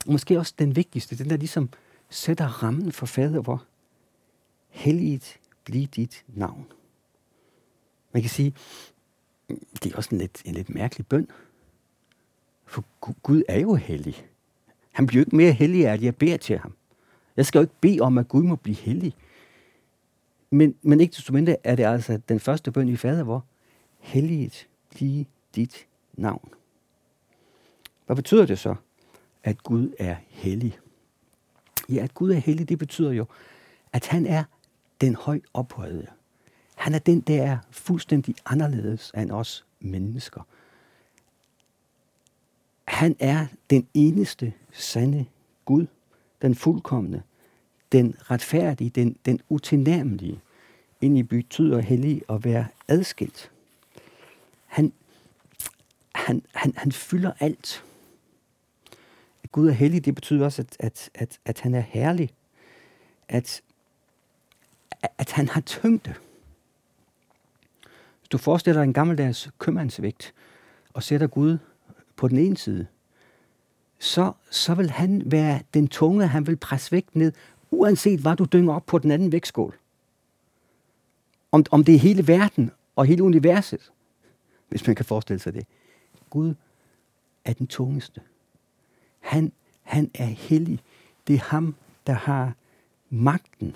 Og 0.06 0.12
måske 0.12 0.40
også 0.40 0.54
den 0.60 0.76
vigtigste, 0.76 1.18
den 1.18 1.30
der 1.30 1.38
ligesom 1.38 1.70
sætter 2.10 2.46
rammen 2.46 2.92
for 2.92 3.06
fader 3.06 3.42
hvor. 3.42 3.66
Helligt 4.70 5.40
blive 5.64 5.86
dit 5.86 6.26
navn. 6.28 6.66
Man 8.12 8.24
kan 8.24 8.30
sige, 8.30 8.54
det 9.84 9.92
er 9.92 9.98
også 9.98 10.10
en 10.12 10.18
lidt, 10.18 10.42
en 10.46 10.54
lidt 10.54 10.70
mærkelig 10.70 11.08
bøn. 11.08 11.28
For 12.66 12.86
Gud 13.24 13.44
er 13.48 13.60
jo 13.60 13.76
hellig. 13.76 14.28
Han 14.92 15.08
bliver 15.08 15.22
jo 15.22 15.26
ikke 15.26 15.36
mere 15.36 15.52
hellig 15.52 15.88
af, 15.88 15.94
at 15.94 16.04
jeg 16.04 16.16
beder 16.16 16.38
til 16.38 16.58
ham. 16.58 16.76
Jeg 17.38 17.46
skal 17.46 17.60
jo 17.60 17.64
ikke 17.64 17.80
bede 17.82 18.00
om, 18.00 18.18
at 18.18 18.28
Gud 18.28 18.44
må 18.44 18.56
blive 18.56 18.76
hellig. 18.76 19.16
Men, 20.50 20.76
men 20.82 21.02
ikke 21.02 21.12
desto 21.16 21.34
mindre 21.34 21.56
er 21.64 21.76
det 21.76 21.84
altså 21.84 22.22
den 22.30 22.40
første 22.40 22.72
bøn 22.72 22.90
i 22.90 22.96
fader, 22.96 23.24
hvor 23.24 23.46
helliget 24.00 24.68
blive 24.90 25.26
dit 25.56 25.88
navn. 26.14 26.54
Hvad 28.06 28.16
betyder 28.16 28.46
det 28.46 28.60
så, 28.60 28.76
at 29.44 29.64
Gud 29.64 29.94
er 30.00 30.16
hellig? 30.28 30.80
Ja, 31.90 32.04
at 32.04 32.14
Gud 32.14 32.32
er 32.32 32.38
hellig, 32.38 32.70
det 32.70 32.80
betyder 32.80 33.12
jo, 33.12 33.26
at 33.94 34.08
han 34.08 34.26
er 34.26 34.44
den 35.02 35.16
højt 35.16 35.46
ophøjede. 35.54 36.08
Han 36.76 36.94
er 36.94 37.00
den, 37.00 37.22
der 37.22 37.44
er 37.44 37.58
fuldstændig 37.72 38.36
anderledes 38.46 39.12
end 39.18 39.32
os 39.32 39.66
mennesker. 39.80 40.42
Han 42.86 43.16
er 43.20 43.48
den 43.70 43.88
eneste 43.94 44.54
sande 44.72 45.26
Gud, 45.66 45.88
den 46.42 46.56
fuldkommende, 46.56 47.22
den 47.92 48.16
retfærdige, 48.22 48.90
den, 48.90 49.16
den 49.26 49.40
utilnærmelige. 49.50 50.42
Ind 51.02 51.18
i 51.18 51.24
betyder 51.24 51.80
hellig 51.80 52.22
at 52.30 52.44
være 52.44 52.68
adskilt. 52.88 53.52
Han, 54.66 54.94
han, 56.16 56.44
han, 56.54 56.74
han 56.78 56.92
fylder 56.92 57.32
alt. 57.40 57.84
At 59.44 59.52
Gud 59.52 59.68
er 59.68 59.74
hellig, 59.74 60.06
det 60.06 60.16
betyder 60.16 60.46
også, 60.46 60.62
at, 60.62 60.78
at, 60.80 61.10
at, 61.14 61.40
at 61.46 61.60
han 61.60 61.76
er 61.76 61.80
herlig. 61.80 62.30
At, 63.28 63.62
at 65.18 65.32
han 65.32 65.48
har 65.48 65.62
tyngde. 65.62 66.14
Hvis 68.20 68.30
du 68.32 68.38
forestiller 68.38 68.82
dig 68.82 68.88
en 68.88 68.94
gammeldags 68.94 69.50
købmandsvægt 69.60 70.34
og 70.94 71.04
sætter 71.04 71.28
Gud 71.28 71.58
på 72.16 72.28
den 72.28 72.38
ene 72.38 72.58
side, 72.58 72.88
så, 74.00 74.32
så 74.52 74.76
vil 74.76 74.90
han 74.90 75.24
være 75.26 75.62
den 75.74 75.88
tunge, 75.88 76.28
han 76.28 76.48
vil 76.48 76.58
presse 76.58 76.92
vægt 76.92 77.16
ned, 77.16 77.34
uanset 77.72 78.20
hvad 78.20 78.36
du 78.36 78.46
dynger 78.46 78.74
op 78.74 78.86
på 78.86 78.98
den 78.98 79.12
anden 79.12 79.32
vægtskål. 79.32 79.78
Om, 81.52 81.66
om 81.72 81.84
det 81.84 81.96
er 81.96 82.00
hele 82.00 82.28
verden 82.28 82.72
og 82.96 83.06
hele 83.06 83.24
universet, 83.24 83.92
hvis 84.70 84.88
man 84.88 84.96
kan 84.96 85.06
forestille 85.06 85.40
sig 85.40 85.54
det. 85.54 85.66
Gud 86.30 86.54
er 87.46 87.54
den 87.54 87.68
tungeste. 87.68 88.22
Han, 89.20 89.52
han 89.82 90.12
er 90.14 90.26
hellig. 90.26 90.80
Det 91.28 91.36
er 91.36 91.40
ham, 91.40 91.76
der 92.08 92.14
har 92.14 92.54
magten 93.10 93.76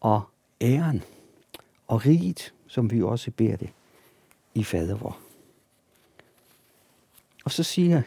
og 0.00 0.22
æren 0.60 1.02
og 1.86 2.06
riget, 2.06 2.54
som 2.66 2.90
vi 2.90 3.02
også 3.02 3.30
beder 3.30 3.56
det 3.56 3.70
i 4.54 4.64
fadervor. 4.64 5.18
Og 7.44 7.50
så 7.50 7.62
siger 7.62 8.02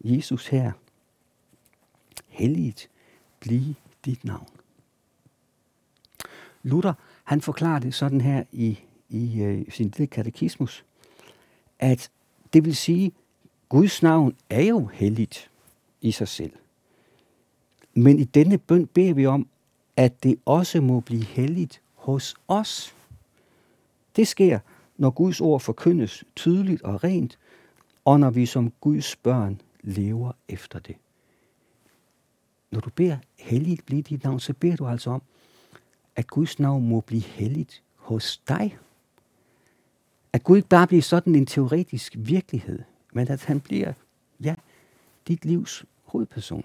Jesus 0.00 0.46
her, 0.46 0.72
helligt 2.28 2.90
blive 3.40 3.74
dit 4.04 4.24
navn. 4.24 4.48
Luther, 6.62 6.92
han 7.24 7.40
forklarer 7.40 7.78
det 7.78 7.94
sådan 7.94 8.20
her 8.20 8.44
i, 8.52 8.78
i 9.08 9.44
uh, 9.44 9.72
sin 9.72 9.88
lille 9.88 10.06
katekismus, 10.06 10.84
at 11.78 12.10
det 12.52 12.64
vil 12.64 12.76
sige, 12.76 13.12
Guds 13.68 14.02
navn 14.02 14.36
er 14.50 14.62
jo 14.62 14.86
helligt 14.86 15.50
i 16.00 16.12
sig 16.12 16.28
selv. 16.28 16.52
Men 17.94 18.18
i 18.18 18.24
denne 18.24 18.58
bøn 18.58 18.86
beder 18.86 19.14
vi 19.14 19.26
om, 19.26 19.48
at 19.98 20.22
det 20.22 20.38
også 20.44 20.80
må 20.80 21.00
blive 21.00 21.24
helligt 21.24 21.80
hos 21.94 22.36
os. 22.48 22.94
Det 24.16 24.28
sker, 24.28 24.58
når 24.96 25.10
Guds 25.10 25.40
ord 25.40 25.60
forkyndes 25.60 26.24
tydeligt 26.36 26.82
og 26.82 27.04
rent, 27.04 27.38
og 28.04 28.20
når 28.20 28.30
vi 28.30 28.46
som 28.46 28.72
Guds 28.80 29.16
børn 29.16 29.60
lever 29.80 30.32
efter 30.48 30.78
det. 30.78 30.96
Når 32.70 32.80
du 32.80 32.90
beder 32.90 33.18
helligt 33.38 33.86
blive 33.86 34.02
dit 34.02 34.24
navn, 34.24 34.40
så 34.40 34.52
beder 34.52 34.76
du 34.76 34.86
altså 34.86 35.10
om, 35.10 35.22
at 36.16 36.26
Guds 36.26 36.58
navn 36.58 36.88
må 36.88 37.00
blive 37.00 37.22
helligt 37.22 37.82
hos 37.96 38.38
dig. 38.48 38.78
At 40.32 40.44
Gud 40.44 40.56
ikke 40.56 40.68
bare 40.68 40.86
bliver 40.86 41.02
sådan 41.02 41.34
en 41.34 41.46
teoretisk 41.46 42.14
virkelighed, 42.18 42.82
men 43.12 43.28
at 43.28 43.44
han 43.44 43.60
bliver, 43.60 43.92
ja, 44.40 44.54
dit 45.28 45.44
livs 45.44 45.84
hovedperson. 46.04 46.64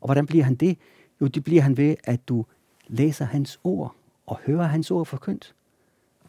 Og 0.00 0.06
hvordan 0.06 0.26
bliver 0.26 0.44
han 0.44 0.54
det? 0.54 0.78
Jo, 1.20 1.26
det 1.26 1.44
bliver 1.44 1.62
han 1.62 1.76
ved, 1.76 1.96
at 2.04 2.28
du 2.28 2.44
læser 2.86 3.24
hans 3.24 3.60
ord 3.64 3.94
og 4.26 4.38
hører 4.46 4.66
hans 4.66 4.90
ord 4.90 5.06
forkyndt. 5.06 5.54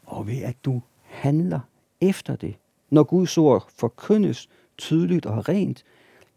Og 0.06 0.26
ved, 0.26 0.42
at 0.42 0.64
du 0.64 0.82
handler 1.02 1.60
efter 2.00 2.36
det. 2.36 2.56
Når 2.90 3.02
Guds 3.02 3.38
ord 3.38 3.70
forkyndes 3.76 4.48
tydeligt 4.78 5.26
og 5.26 5.48
rent, 5.48 5.84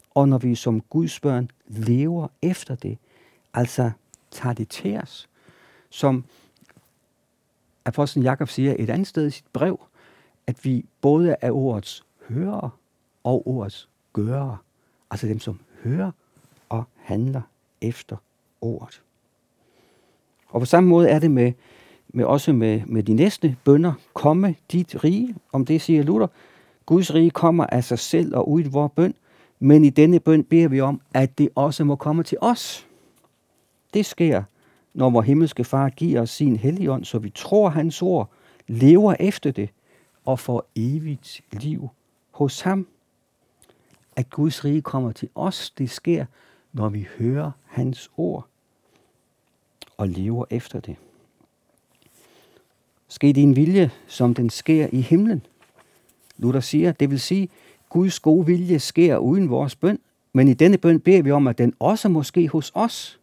og 0.10 0.30
når 0.30 0.38
vi 0.38 0.56
som 0.56 0.82
Guds 0.82 1.20
børn 1.20 1.50
lever 1.68 2.28
efter 2.42 2.76
det, 2.76 2.98
altså 3.54 3.92
tager 4.32 4.54
det 4.54 4.70
til 4.70 4.98
os, 4.98 5.30
som 5.90 6.26
apostlen 7.86 8.24
Jakob 8.24 8.50
siger 8.50 8.76
et 8.80 8.90
andet 8.90 9.08
sted 9.08 9.28
i 9.28 9.32
sit 9.32 9.46
brev, 9.54 9.80
at 10.48 10.66
vi 10.66 10.86
både 11.02 11.36
er 11.42 11.52
ordets 11.52 12.06
hører 12.30 12.80
og 13.24 13.48
ordets 13.48 13.90
gører, 14.14 14.58
altså 15.12 15.28
dem, 15.28 15.40
som 15.40 15.60
hører 15.84 16.12
og 16.70 16.84
handler 16.96 17.42
efter 17.82 18.18
ordet. 18.64 19.02
Og 20.48 20.60
på 20.60 20.66
samme 20.66 20.90
måde 20.90 21.10
er 21.10 21.20
det 21.20 21.32
med, 21.32 21.52
med 22.08 22.26
også 22.26 22.54
med, 22.54 22.82
med 22.86 23.04
de 23.04 23.14
næste 23.14 23.58
bønder. 23.64 23.94
Komme 24.14 24.56
dit 24.72 25.04
rige, 25.04 25.36
om 25.52 25.66
det 25.66 25.82
siger 25.82 26.04
Luther, 26.04 26.28
Guds 26.86 27.14
rige 27.14 27.32
kommer 27.32 27.66
af 27.66 27.84
sig 27.84 28.00
selv 28.00 28.36
og 28.36 28.50
ud 28.50 28.62
i 28.62 28.68
vores 28.68 28.92
bøn, 28.96 29.14
men 29.60 29.86
i 29.86 29.90
denne 29.90 30.20
bøn 30.20 30.44
beder 30.44 30.68
vi 30.68 30.82
om, 30.82 31.02
at 31.14 31.38
det 31.38 31.50
også 31.56 31.84
må 31.84 31.96
komme 31.96 32.24
til 32.24 32.38
os. 32.42 32.88
Det 33.94 34.06
sker, 34.06 34.44
når 34.94 35.10
vores 35.10 35.28
himmelske 35.28 35.64
far 35.64 35.90
giver 35.90 36.22
os 36.22 36.30
sin 36.30 36.56
helligånd, 36.56 37.06
så 37.06 37.20
vi 37.20 37.30
tror 37.30 37.70
hans 37.70 38.02
ord, 38.02 38.30
lever 38.68 39.16
efter 39.20 39.52
det 39.52 39.70
og 40.26 40.40
får 40.40 40.70
evigt 40.76 41.42
liv 41.52 41.90
hos 42.32 42.62
ham. 42.62 42.88
At 44.16 44.30
Guds 44.30 44.66
rige 44.66 44.82
kommer 44.82 45.12
til 45.12 45.30
os, 45.36 45.70
det 45.70 45.90
sker, 45.90 46.26
når 46.74 46.90
vi 46.90 47.08
hører 47.18 47.52
hans 47.66 48.12
ord 48.18 48.48
og 49.98 50.08
lever 50.08 50.46
efter 50.50 50.80
det. 50.80 50.96
Ske 53.08 53.34
din 53.34 53.56
vilje, 53.56 53.92
som 54.08 54.34
den 54.34 54.50
sker 54.50 54.88
i 54.92 55.02
himlen. 55.02 55.46
Luther 56.38 56.60
siger, 56.60 56.92
det 56.92 57.10
vil 57.10 57.20
sige, 57.20 57.50
Guds 57.90 58.20
gode 58.20 58.46
vilje 58.46 58.80
sker 58.80 59.18
uden 59.18 59.50
vores 59.50 59.76
bøn, 59.76 60.00
men 60.34 60.48
i 60.48 60.54
denne 60.54 60.78
bøn 60.78 61.00
beder 61.00 61.22
vi 61.22 61.32
om, 61.32 61.48
at 61.48 61.58
den 61.58 61.74
også 61.80 62.10
må 62.10 62.24
ske 62.24 62.48
hos 62.48 62.72
os. 62.76 63.20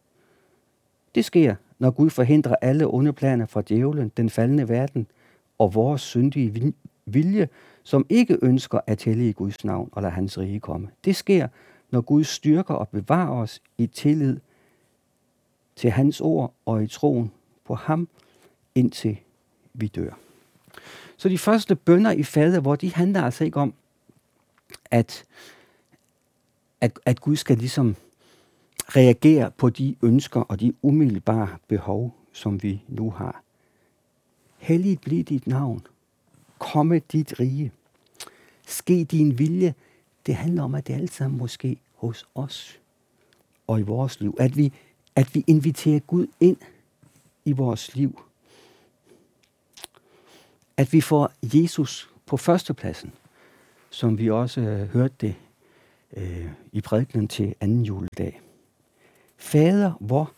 Det 1.15 1.25
sker, 1.25 1.55
når 1.79 1.91
Gud 1.91 2.09
forhindrer 2.09 2.55
alle 2.61 2.93
onde 2.93 3.13
planer 3.13 3.45
fra 3.45 3.61
djævlen, 3.61 4.11
den 4.17 4.29
faldende 4.29 4.69
verden 4.69 5.07
og 5.57 5.73
vores 5.73 6.01
syndige 6.01 6.73
vilje, 7.05 7.49
som 7.83 8.05
ikke 8.09 8.37
ønsker 8.41 8.79
at 8.87 8.97
tælle 8.97 9.29
i 9.29 9.31
Guds 9.31 9.65
navn 9.65 9.89
og 9.91 10.01
lade 10.01 10.13
hans 10.13 10.37
rige 10.37 10.59
komme. 10.59 10.87
Det 11.05 11.15
sker, 11.15 11.47
når 11.91 12.01
Gud 12.01 12.23
styrker 12.23 12.73
og 12.73 12.89
bevarer 12.89 13.41
os 13.41 13.61
i 13.77 13.87
tillid 13.87 14.37
til 15.81 15.91
hans 15.91 16.21
ord 16.21 16.53
og 16.65 16.83
i 16.83 16.87
troen 16.87 17.31
på 17.65 17.75
ham, 17.75 18.07
indtil 18.75 19.17
vi 19.73 19.87
dør. 19.87 20.13
Så 21.17 21.29
de 21.29 21.37
første 21.37 21.75
bønder 21.75 22.11
i 22.11 22.23
fader, 22.23 22.59
hvor 22.59 22.75
de 22.75 22.93
handler 22.93 23.21
altså 23.21 23.43
ikke 23.43 23.59
om, 23.59 23.73
at, 24.91 25.25
at, 26.81 26.99
at 27.05 27.21
Gud 27.21 27.35
skal 27.35 27.57
ligesom 27.57 27.95
reagere 28.87 29.51
på 29.51 29.69
de 29.69 29.95
ønsker 30.01 30.41
og 30.41 30.59
de 30.59 30.73
umiddelbare 30.81 31.57
behov, 31.67 32.15
som 32.33 32.63
vi 32.63 32.83
nu 32.87 33.09
har. 33.09 33.43
Helligt 34.57 35.01
bliv 35.01 35.23
dit 35.23 35.47
navn. 35.47 35.87
Komme 36.59 36.99
dit 36.99 37.39
rige. 37.39 37.71
Ske 38.67 39.03
din 39.03 39.39
vilje. 39.39 39.73
Det 40.25 40.35
handler 40.35 40.63
om, 40.63 40.75
at 40.75 40.87
det 40.87 40.93
alt 40.93 41.13
sammen 41.13 41.37
måske 41.37 41.77
hos 41.95 42.27
os 42.35 42.79
og 43.67 43.79
i 43.79 43.83
vores 43.83 44.19
liv. 44.19 44.35
At 44.39 44.57
vi, 44.57 44.73
at 45.15 45.35
vi 45.35 45.43
inviterer 45.47 45.99
Gud 45.99 46.27
ind 46.39 46.57
i 47.45 47.51
vores 47.51 47.95
liv. 47.95 48.21
At 50.77 50.93
vi 50.93 51.01
får 51.01 51.31
Jesus 51.43 52.09
på 52.25 52.37
førstepladsen, 52.37 53.13
som 53.89 54.17
vi 54.17 54.29
også 54.29 54.61
øh, 54.61 54.87
hørte 54.87 55.15
det 55.21 55.35
øh, 56.17 56.51
i 56.71 56.81
prædikenen 56.81 57.27
til 57.27 57.55
anden 57.59 57.83
juledag. 57.83 58.41
Fader, 59.37 59.91
hvor 59.99 60.33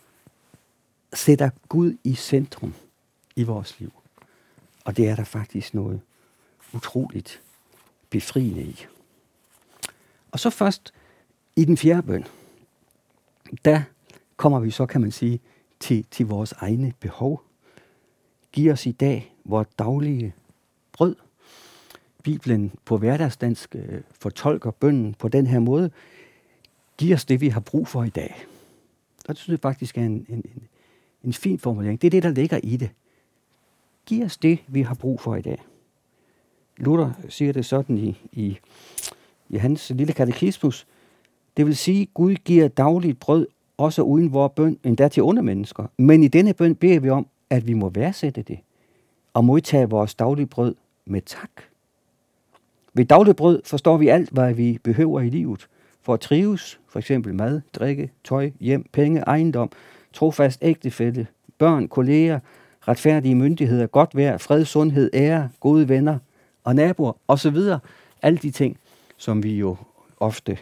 sætter 1.13 1.49
Gud 1.69 1.97
i 2.03 2.15
centrum 2.15 2.73
i 3.35 3.43
vores 3.43 3.79
liv. 3.79 3.93
Og 4.85 4.97
det 4.97 5.09
er 5.09 5.15
der 5.15 5.23
faktisk 5.23 5.73
noget 5.73 6.01
utroligt 6.73 7.41
befriende 8.09 8.63
i. 8.63 8.85
Og 10.31 10.39
så 10.39 10.49
først 10.49 10.93
i 11.55 11.65
den 11.65 11.77
fjerde 11.77 12.07
bøn, 12.07 12.27
der 13.65 13.81
kommer 14.37 14.59
vi 14.59 14.71
så, 14.71 14.85
kan 14.85 15.01
man 15.01 15.11
sige, 15.11 15.39
til, 15.79 16.05
til 16.11 16.25
vores 16.25 16.51
egne 16.51 16.93
behov. 16.99 17.43
Giv 18.51 18.71
os 18.71 18.85
i 18.85 18.91
dag 18.91 19.35
vores 19.45 19.67
daglige 19.79 20.33
brød. 20.93 21.15
Bibelen 22.23 22.71
på 22.85 22.97
hverdagsdansk 22.97 23.75
øh, 23.75 24.01
fortolker 24.11 24.71
bønnen 24.71 25.13
på 25.13 25.27
den 25.27 25.47
her 25.47 25.59
måde. 25.59 25.91
Giv 26.97 27.13
os 27.13 27.25
det, 27.25 27.41
vi 27.41 27.47
har 27.47 27.59
brug 27.59 27.87
for 27.87 28.03
i 28.03 28.09
dag. 28.09 28.45
Og 29.27 29.29
det 29.29 29.37
synes 29.37 29.51
jeg 29.53 29.59
faktisk 29.59 29.97
er 29.97 30.01
en, 30.01 30.25
en, 30.29 30.37
en, 30.37 30.67
en 31.23 31.33
fin 31.33 31.59
formulering. 31.59 32.01
Det 32.01 32.07
er 32.07 32.11
det, 32.11 32.23
der 32.23 32.29
ligger 32.29 32.59
i 32.63 32.77
det. 32.77 32.89
Giv 34.05 34.25
os 34.25 34.37
det, 34.37 34.59
vi 34.67 34.81
har 34.81 34.95
brug 34.95 35.21
for 35.21 35.35
i 35.35 35.41
dag. 35.41 35.63
Luther 36.77 37.11
siger 37.29 37.53
det 37.53 37.65
sådan 37.65 37.97
i, 37.97 38.17
i, 38.31 38.57
i 39.49 39.57
hans 39.57 39.89
lille 39.89 40.13
katekismus. 40.13 40.87
Det 41.57 41.65
vil 41.65 41.77
sige, 41.77 42.05
Gud 42.05 42.35
giver 42.35 42.67
dagligt 42.67 43.19
brød, 43.19 43.47
også 43.77 44.01
uden 44.01 44.33
vores 44.33 44.51
bøn, 44.55 44.77
endda 44.83 45.07
til 45.07 45.23
onde 45.23 45.41
mennesker. 45.41 45.85
Men 45.97 46.23
i 46.23 46.27
denne 46.27 46.53
bøn 46.53 46.75
beder 46.75 46.99
vi 46.99 47.09
om, 47.09 47.27
at 47.49 47.67
vi 47.67 47.73
må 47.73 47.89
værdsætte 47.89 48.41
det 48.41 48.59
og 49.33 49.45
modtage 49.45 49.89
vores 49.89 50.15
daglige 50.15 50.45
brød 50.45 50.75
med 51.05 51.21
tak. 51.21 51.51
Ved 52.93 53.05
dagligt 53.05 53.37
brød 53.37 53.61
forstår 53.65 53.97
vi 53.97 54.07
alt, 54.07 54.29
hvad 54.29 54.53
vi 54.53 54.79
behøver 54.83 55.21
i 55.21 55.29
livet 55.29 55.67
for 56.01 56.13
at 56.13 56.19
trives, 56.19 56.79
for 56.87 56.99
eksempel 56.99 57.35
mad, 57.35 57.61
drikke, 57.73 58.11
tøj, 58.23 58.51
hjem, 58.59 58.85
penge, 58.91 59.19
ejendom, 59.21 59.71
trofast 60.13 60.59
ægtefælle, 60.61 61.27
børn, 61.57 61.87
kolleger, 61.87 62.39
retfærdige 62.87 63.35
myndigheder, 63.35 63.87
godt 63.87 64.15
vejr, 64.15 64.37
fred, 64.37 64.65
sundhed, 64.65 65.09
ære, 65.13 65.49
gode 65.59 65.89
venner 65.89 66.17
og 66.63 66.75
naboer 66.75 67.13
osv. 67.27 67.57
Alle 68.21 68.37
de 68.37 68.51
ting, 68.51 68.77
som 69.17 69.43
vi 69.43 69.55
jo 69.55 69.75
ofte 70.19 70.57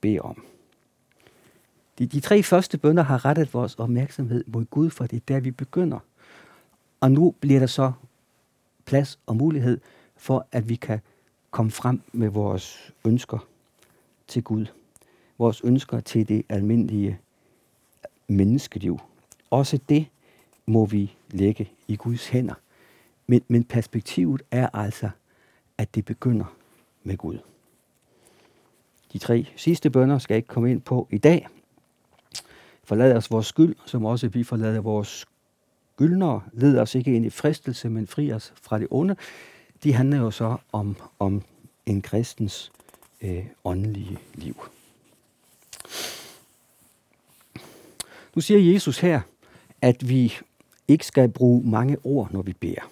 beder 0.00 0.20
om. 0.20 0.42
De, 1.98 2.06
de 2.06 2.20
tre 2.20 2.42
første 2.42 2.78
bønder 2.78 3.02
har 3.02 3.24
rettet 3.24 3.54
vores 3.54 3.74
opmærksomhed 3.74 4.44
mod 4.46 4.64
Gud, 4.64 4.90
for 4.90 5.06
det 5.06 5.16
er 5.16 5.24
der, 5.28 5.40
vi 5.40 5.50
begynder. 5.50 5.98
Og 7.00 7.10
nu 7.10 7.34
bliver 7.40 7.60
der 7.60 7.66
så 7.66 7.92
plads 8.84 9.18
og 9.26 9.36
mulighed 9.36 9.80
for, 10.16 10.46
at 10.52 10.68
vi 10.68 10.74
kan 10.74 11.00
komme 11.50 11.70
frem 11.70 12.00
med 12.12 12.28
vores 12.28 12.92
ønsker 13.04 13.46
til 14.26 14.42
Gud. 14.42 14.66
Vores 15.38 15.60
ønsker 15.64 16.00
til 16.00 16.28
det 16.28 16.42
almindelige 16.48 17.18
menneskeliv. 18.28 19.00
Også 19.50 19.78
det 19.88 20.06
må 20.66 20.86
vi 20.86 21.14
lægge 21.30 21.70
i 21.88 21.96
Guds 21.96 22.28
hænder. 22.28 22.54
Men, 23.26 23.42
men 23.48 23.64
perspektivet 23.64 24.42
er 24.50 24.68
altså, 24.72 25.10
at 25.78 25.94
det 25.94 26.04
begynder 26.04 26.54
med 27.02 27.16
Gud. 27.16 27.38
De 29.12 29.18
tre 29.18 29.46
sidste 29.56 29.90
bønder 29.90 30.18
skal 30.18 30.34
jeg 30.34 30.38
ikke 30.38 30.48
komme 30.48 30.70
ind 30.70 30.80
på 30.80 31.08
i 31.10 31.18
dag. 31.18 31.48
Forlad 32.86 33.16
os 33.16 33.30
vores 33.30 33.46
skyld, 33.46 33.76
som 33.86 34.04
også 34.04 34.28
vi 34.28 34.44
forlader 34.44 34.80
vores 34.80 35.26
skyldnere. 35.94 36.42
Led 36.52 36.78
os 36.78 36.94
ikke 36.94 37.16
ind 37.16 37.26
i 37.26 37.30
fristelse, 37.30 37.88
men 37.88 38.06
fri 38.06 38.32
os 38.32 38.52
fra 38.62 38.78
det 38.78 38.86
onde. 38.90 39.16
De 39.82 39.92
handler 39.92 40.18
jo 40.18 40.30
så 40.30 40.56
om, 40.72 40.96
om 41.18 41.42
en 41.86 42.02
kristens 42.02 42.72
øh, 43.22 43.46
åndelige 43.64 44.18
liv. 44.34 44.56
Nu 48.34 48.40
siger 48.40 48.72
Jesus 48.72 48.98
her, 48.98 49.20
at 49.82 50.08
vi 50.08 50.34
ikke 50.88 51.06
skal 51.06 51.28
bruge 51.28 51.70
mange 51.70 51.96
ord, 52.04 52.32
når 52.32 52.42
vi 52.42 52.52
beder. 52.52 52.90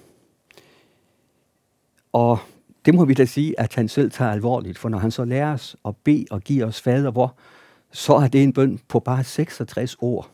Og 2.13 2.39
det 2.85 2.95
må 2.95 3.05
vi 3.05 3.15
da 3.15 3.25
sige, 3.25 3.61
at 3.61 3.75
han 3.75 3.89
selv 3.89 4.11
tager 4.11 4.31
alvorligt, 4.31 4.79
for 4.79 4.89
når 4.89 4.99
han 4.99 5.11
så 5.11 5.25
lærer 5.25 5.53
os 5.53 5.77
at 5.85 5.97
bede 5.97 6.27
og 6.31 6.41
give 6.41 6.65
os 6.65 6.81
fader 6.81 7.11
hvor, 7.11 7.35
så 7.95 8.15
er 8.15 8.29
det 8.29 8.43
en 8.43 8.53
bøn 8.53 8.79
på 8.89 9.01
bare 9.01 9.25
66 9.25 9.97
ord, 10.01 10.31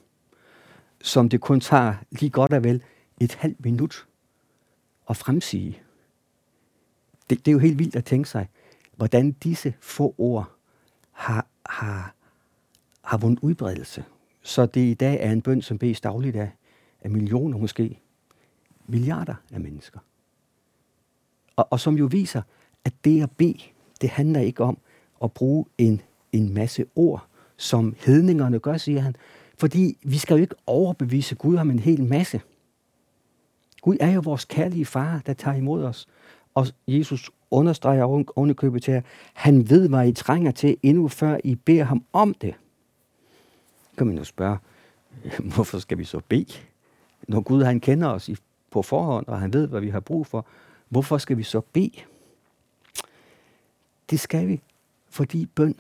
som 1.03 1.29
det 1.29 1.41
kun 1.41 1.61
tager 1.61 1.95
lige 2.11 2.31
godt 2.31 2.53
og 2.53 2.65
vel 2.65 2.83
et 3.21 3.35
halvt 3.35 3.65
minut 3.65 4.07
at 5.11 5.17
fremsige. 5.17 5.83
Det, 7.31 7.39
det 7.39 7.49
er 7.49 7.53
jo 7.53 7.59
helt 7.59 7.79
vildt 7.79 7.97
at 7.97 8.05
tænke 8.05 8.29
sig, 8.29 8.49
hvordan 8.97 9.33
disse 9.33 9.75
få 9.81 10.15
ord 10.19 10.51
har, 11.13 11.47
har, 11.67 12.15
har 13.03 13.19
vundet 13.19 13.41
udbredelse. 13.43 14.05
Så 14.43 14.67
det 14.67 14.81
i 14.81 14.95
dag 14.95 15.21
er 15.21 15.33
en 15.33 15.43
bøn, 15.43 15.63
som 15.63 15.79
bedes 15.79 16.01
dagligt 16.01 16.37
af, 16.37 16.51
af 17.01 17.11
millioner, 17.11 17.59
måske 17.59 18.01
milliarder 18.87 19.35
af 19.53 19.61
mennesker. 19.61 19.99
Og, 21.57 21.69
og 21.71 21.81
som 21.81 21.99
jo 21.99 22.07
viser, 22.07 22.43
at 22.85 22.93
det 23.05 23.23
at 23.23 23.31
bede, 23.31 23.63
det 24.01 24.11
handler 24.11 24.41
ikke 24.41 24.65
om 24.65 24.79
at 25.25 25.33
bruge 25.33 25.65
en, 25.79 26.03
en 26.33 26.55
masse 26.55 26.87
ord, 26.95 27.30
som 27.61 27.95
hedningerne 28.07 28.59
gør, 28.59 28.77
siger 28.77 29.01
han. 29.01 29.17
Fordi 29.59 29.99
vi 30.03 30.19
skal 30.19 30.35
jo 30.35 30.41
ikke 30.41 30.55
overbevise 30.67 31.35
Gud 31.35 31.57
om 31.57 31.71
en 31.71 31.79
hel 31.79 32.05
masse. 32.05 32.41
Gud 33.83 33.97
er 34.01 34.13
jo 34.13 34.21
vores 34.25 34.45
kærlige 34.45 34.87
far, 34.87 35.23
der 35.27 35.33
tager 35.33 35.57
imod 35.57 35.85
os. 35.85 36.07
Og 36.55 36.67
Jesus 36.89 37.31
understreger 37.51 38.05
ovenikøbet 38.37 38.83
til, 38.83 38.95
jer, 38.95 39.01
han 39.33 39.71
ved, 39.71 39.89
hvad 39.89 40.09
I 40.09 40.13
trænger 40.13 40.51
til, 40.51 40.77
endnu 40.83 41.09
før 41.09 41.39
I 41.45 41.55
beder 41.55 41.85
ham 41.85 42.05
om 42.13 42.35
det. 42.35 42.55
Kan 43.99 44.07
man 44.07 44.19
jo 44.19 44.25
spørge, 44.25 44.59
hvorfor 45.55 45.79
skal 45.79 45.99
vi 45.99 46.05
så 46.05 46.21
bede? 46.29 46.53
Når 47.29 47.41
Gud 47.41 47.63
han 47.63 47.81
kender 47.81 48.09
os 48.09 48.31
på 48.71 48.83
forhånd, 48.83 49.27
og 49.27 49.41
han 49.41 49.53
ved, 49.53 49.67
hvad 49.67 49.81
vi 49.81 49.89
har 49.89 50.01
brug 50.01 50.27
for, 50.27 50.47
hvorfor 50.89 51.19
skal 51.19 51.39
vi 51.39 51.43
så 51.43 51.61
bede? 51.61 52.01
Det 54.11 54.21
skal 54.21 54.49
vi, 54.49 54.61
fordi 55.09 55.47
bøn, 55.47 55.75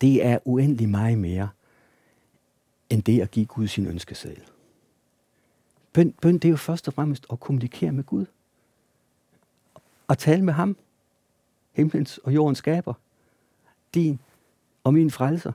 det 0.00 0.24
er 0.24 0.38
uendelig 0.44 0.88
meget 0.88 1.18
mere, 1.18 1.48
end 2.90 3.02
det 3.02 3.20
at 3.20 3.30
give 3.30 3.46
Gud 3.46 3.66
sin 3.66 3.86
ønskeseddel. 3.86 4.42
Bøn, 5.92 6.12
bøn, 6.12 6.34
det 6.34 6.44
er 6.44 6.50
jo 6.50 6.56
først 6.56 6.88
og 6.88 6.94
fremmest 6.94 7.26
at 7.32 7.40
kommunikere 7.40 7.92
med 7.92 8.04
Gud. 8.04 8.26
Og 10.08 10.18
tale 10.18 10.44
med 10.44 10.52
ham. 10.52 10.76
himlens 11.72 12.18
og 12.18 12.34
jordens 12.34 12.58
skaber. 12.58 12.94
Din 13.94 14.20
og 14.84 14.94
min 14.94 15.10
frelser. 15.10 15.52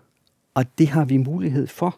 Og 0.53 0.65
det 0.77 0.87
har 0.87 1.05
vi 1.05 1.17
mulighed 1.17 1.67
for. 1.67 1.97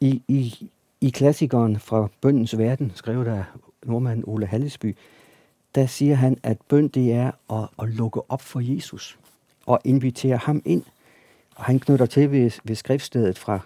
I, 0.00 0.22
i, 0.28 0.70
i 1.00 1.10
klassikeren 1.10 1.80
fra 1.80 2.08
Bøndens 2.20 2.58
Verden, 2.58 2.92
skrev 2.94 3.24
der 3.24 3.44
nordmanden 3.82 4.24
Ole 4.26 4.46
Hallesby, 4.46 4.96
der 5.74 5.86
siger 5.86 6.14
han, 6.14 6.38
at 6.42 6.60
bøn 6.68 6.88
det 6.88 7.12
er 7.12 7.30
at, 7.50 7.68
at 7.78 7.88
lukke 7.88 8.30
op 8.30 8.40
for 8.40 8.60
Jesus 8.60 9.18
og 9.66 9.80
invitere 9.84 10.36
ham 10.36 10.62
ind. 10.64 10.82
Og 11.56 11.64
han 11.64 11.80
knytter 11.80 12.06
til 12.06 12.30
ved, 12.30 12.50
ved 12.64 12.76
skriftstedet 12.76 13.38
fra 13.38 13.60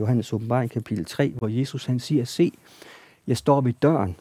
Johannes 0.00 0.32
åbenbaring 0.32 0.70
kapitel 0.70 1.04
3, 1.04 1.30
hvor 1.30 1.48
Jesus 1.48 1.84
han 1.86 2.00
siger, 2.00 2.24
se, 2.24 2.52
jeg 3.26 3.36
står 3.36 3.60
ved 3.60 3.72
døren 3.72 4.16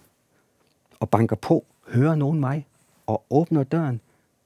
og 0.99 1.09
banker 1.09 1.35
på, 1.35 1.65
hører 1.87 2.15
nogen 2.15 2.39
mig, 2.39 2.67
og 3.07 3.23
åbner 3.29 3.63
døren, 3.63 4.01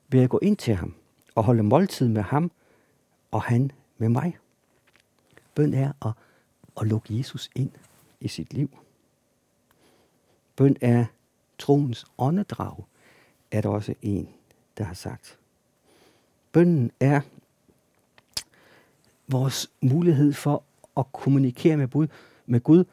vil 0.08 0.20
jeg 0.20 0.30
gå 0.30 0.40
ind 0.42 0.58
til 0.58 0.76
ham 0.76 0.94
og 1.36 1.44
holde 1.44 1.64
måltid 1.64 2.08
med 2.08 2.22
ham, 2.22 2.52
og 3.32 3.42
han 3.42 3.72
med 3.98 4.10
mig. 4.10 4.38
Bøn 5.56 5.74
er 5.74 5.92
at, 6.06 6.12
at 6.82 6.88
lukke 6.88 7.18
Jesus 7.18 7.50
ind 7.56 7.72
i 8.20 8.28
sit 8.28 8.54
liv. 8.54 8.70
Bøn 10.56 10.76
er 10.82 11.06
troens 11.60 12.06
åndedrag, 12.18 12.84
er 13.52 13.62
der 13.62 13.70
også 13.70 13.94
en, 14.02 14.30
der 14.78 14.84
har 14.84 14.94
sagt. 14.94 15.38
Bønden 16.52 16.92
er 17.00 17.22
vores 19.28 19.70
mulighed 19.82 20.34
for 20.34 20.64
at 20.98 21.12
kommunikere 21.12 21.78
med 21.78 21.88
Gud. 21.88 22.08
Med 22.46 22.60
Gud. 22.60 22.84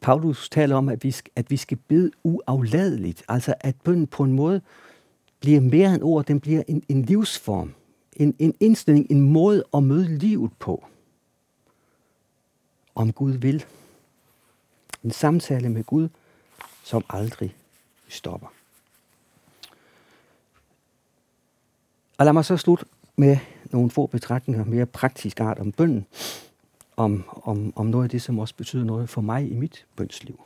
Paulus 0.00 0.48
taler 0.48 0.76
om, 0.76 0.88
at 0.88 1.04
vi, 1.04 1.10
skal, 1.10 1.32
at 1.36 1.50
vi 1.50 1.56
skal 1.56 1.76
bede 1.76 2.10
uafladeligt. 2.22 3.22
Altså 3.28 3.54
at 3.60 3.76
bønden 3.84 4.06
på 4.06 4.22
en 4.22 4.32
måde 4.32 4.60
bliver 5.40 5.60
mere 5.60 5.94
end 5.94 6.02
ord, 6.02 6.26
den 6.26 6.40
bliver 6.40 6.62
en, 6.68 6.82
en 6.88 7.02
livsform. 7.02 7.74
En, 8.12 8.34
en 8.38 8.54
indstilling, 8.60 9.06
en 9.10 9.20
måde 9.20 9.64
at 9.74 9.82
møde 9.82 10.18
livet 10.18 10.50
på. 10.58 10.84
Om 12.94 13.12
Gud 13.12 13.32
vil. 13.32 13.64
En 15.04 15.10
samtale 15.10 15.68
med 15.68 15.84
Gud, 15.84 16.08
som 16.82 17.04
aldrig 17.08 17.56
stopper. 18.08 18.48
Og 22.18 22.24
lad 22.24 22.32
mig 22.32 22.44
så 22.44 22.56
slutte 22.56 22.84
med 23.16 23.36
nogle 23.70 23.90
få 23.90 24.06
betragtninger 24.06 24.64
mere 24.64 24.86
praktisk 24.86 25.40
art 25.40 25.58
om 25.58 25.72
bønden, 25.72 26.06
om, 26.96 27.24
om, 27.42 27.72
om 27.76 27.86
noget 27.86 28.04
af 28.04 28.10
det, 28.10 28.22
som 28.22 28.38
også 28.38 28.54
betyder 28.54 28.84
noget 28.84 29.08
for 29.08 29.20
mig 29.20 29.50
i 29.50 29.54
mit 29.54 29.86
bønsliv. 29.96 30.40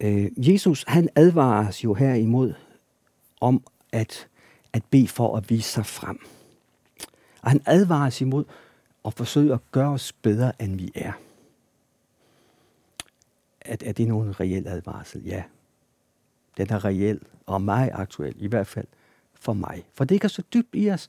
Øh, 0.00 0.30
Jesus, 0.36 0.84
han 0.88 1.08
advarer 1.14 1.68
os 1.68 1.84
jo 1.84 1.94
her 1.94 2.14
imod 2.14 2.54
om 3.40 3.62
at, 3.92 4.28
at 4.72 4.84
bede 4.90 5.08
for 5.08 5.36
at 5.36 5.50
vise 5.50 5.70
sig 5.70 5.86
frem. 5.86 6.18
Og 7.42 7.50
han 7.50 7.60
advarer 7.66 8.06
os 8.06 8.20
imod 8.20 8.44
at 9.04 9.14
forsøge 9.14 9.54
at 9.54 9.60
gøre 9.70 9.90
os 9.90 10.12
bedre, 10.12 10.62
end 10.62 10.76
vi 10.76 10.92
er. 10.94 11.12
At, 13.60 13.82
er 13.82 13.92
det 13.92 14.08
nogen 14.08 14.40
reel 14.40 14.68
advarsel? 14.68 15.22
Ja. 15.24 15.42
Den 16.56 16.70
er 16.70 16.84
reel 16.84 17.20
og 17.46 17.62
meget 17.62 17.90
aktuel, 17.92 18.34
i 18.38 18.46
hvert 18.46 18.66
fald 18.66 18.86
for 19.34 19.52
mig. 19.52 19.84
For 19.94 20.04
det 20.04 20.20
kan 20.20 20.30
så 20.30 20.42
dybt 20.54 20.68
i 20.72 20.90
os, 20.90 21.08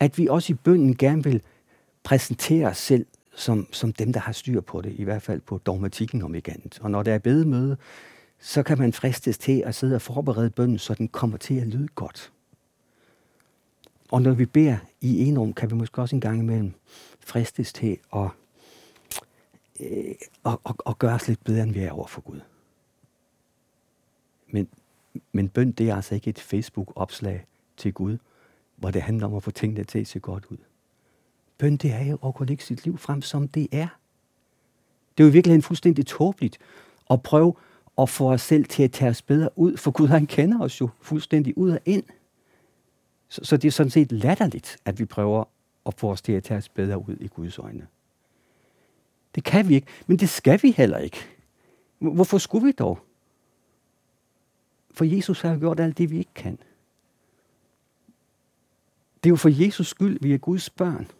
at 0.00 0.18
vi 0.18 0.26
også 0.26 0.52
i 0.52 0.56
bønden 0.56 0.96
gerne 0.96 1.24
vil 1.24 1.42
præsentere 2.02 2.66
os 2.66 2.78
selv 2.78 3.06
som, 3.34 3.66
som 3.72 3.92
dem, 3.92 4.12
der 4.12 4.20
har 4.20 4.32
styr 4.32 4.60
på 4.60 4.80
det, 4.80 4.92
i 4.96 5.04
hvert 5.04 5.22
fald 5.22 5.40
på 5.40 5.58
dogmatikken 5.58 6.22
om 6.22 6.34
ikke 6.34 6.52
andet. 6.52 6.78
Og 6.80 6.90
når 6.90 7.02
der 7.02 7.14
er 7.14 7.18
bedemøde, 7.18 7.76
så 8.38 8.62
kan 8.62 8.78
man 8.78 8.92
fristes 8.92 9.38
til 9.38 9.62
at 9.66 9.74
sidde 9.74 9.94
og 9.94 10.02
forberede 10.02 10.50
bønnen, 10.50 10.78
så 10.78 10.94
den 10.94 11.08
kommer 11.08 11.36
til 11.36 11.54
at 11.60 11.66
lyde 11.66 11.88
godt. 11.88 12.32
Og 14.10 14.22
når 14.22 14.32
vi 14.32 14.46
beder 14.46 14.76
i 15.00 15.24
enrum, 15.24 15.52
kan 15.52 15.70
vi 15.70 15.74
måske 15.74 16.02
også 16.02 16.16
en 16.16 16.20
gang 16.20 16.38
imellem 16.38 16.72
fristes 17.20 17.72
til 17.72 17.98
at, 18.16 18.28
øh, 19.80 20.14
at, 20.46 20.58
at, 20.66 20.74
at 20.86 20.98
gøre 20.98 21.14
os 21.14 21.28
lidt 21.28 21.44
bedre, 21.44 21.62
end 21.62 21.72
vi 21.72 21.80
er 21.80 21.92
over 21.92 22.06
for 22.06 22.20
Gud. 22.20 22.40
Men, 24.50 24.68
men 25.32 25.48
bøn, 25.48 25.72
det 25.72 25.90
er 25.90 25.96
altså 25.96 26.14
ikke 26.14 26.30
et 26.30 26.38
Facebook-opslag 26.38 27.46
til 27.76 27.92
Gud, 27.92 28.18
hvor 28.76 28.90
det 28.90 29.02
handler 29.02 29.26
om 29.26 29.34
at 29.34 29.42
få 29.42 29.50
tingene 29.50 29.84
til 29.84 29.98
at 29.98 30.06
se 30.06 30.20
godt 30.20 30.44
ud. 30.46 30.56
Bøn, 31.58 31.76
det 31.76 31.92
er 31.92 32.04
jo 32.04 32.18
at 32.24 32.34
kunne 32.34 32.46
lægge 32.46 32.64
sit 32.64 32.84
liv 32.84 32.98
frem, 32.98 33.22
som 33.22 33.48
det 33.48 33.68
er. 33.72 33.88
Det 35.18 35.24
er 35.24 35.28
jo 35.28 35.32
virkelig 35.32 35.54
en 35.54 35.62
fuldstændig 35.62 36.06
tåbeligt 36.06 36.58
at 37.10 37.22
prøve 37.22 37.54
at 37.98 38.08
få 38.08 38.32
os 38.32 38.42
selv 38.42 38.64
til 38.64 38.82
at 38.82 38.92
tage 38.92 39.10
os 39.10 39.22
bedre 39.22 39.48
ud, 39.56 39.76
for 39.76 39.90
Gud 39.90 40.06
han 40.06 40.26
kender 40.26 40.60
os 40.60 40.80
jo 40.80 40.88
fuldstændig 41.00 41.58
ud 41.58 41.70
og 41.70 41.80
ind. 41.84 42.04
Så, 43.28 43.40
så 43.44 43.56
det 43.56 43.68
er 43.68 43.72
sådan 43.72 43.90
set 43.90 44.12
latterligt, 44.12 44.76
at 44.84 44.98
vi 44.98 45.04
prøver 45.04 45.44
at 45.86 45.94
få 45.94 46.10
os 46.10 46.22
til 46.22 46.32
at 46.32 46.44
tage 46.44 46.58
os 46.58 46.68
bedre 46.68 46.98
ud 46.98 47.16
i 47.20 47.26
Guds 47.26 47.58
øjne. 47.58 47.86
Det 49.34 49.44
kan 49.44 49.68
vi 49.68 49.74
ikke, 49.74 49.86
men 50.06 50.16
det 50.16 50.28
skal 50.28 50.62
vi 50.62 50.70
heller 50.70 50.98
ikke. 50.98 51.18
Hvorfor 51.98 52.38
skulle 52.38 52.66
vi 52.66 52.72
dog? 52.72 52.98
For 54.98 55.04
Jesus 55.04 55.40
har 55.40 55.58
gjort 55.58 55.80
alt 55.80 55.98
det, 55.98 56.10
vi 56.10 56.18
ikke 56.18 56.34
kan. 56.34 56.58
Det 59.22 59.28
er 59.28 59.30
jo 59.30 59.36
for 59.36 59.64
Jesus 59.64 59.88
skyld, 59.88 60.18
vi 60.20 60.34
er 60.34 60.38
Guds 60.38 60.70
børn. 60.70 61.10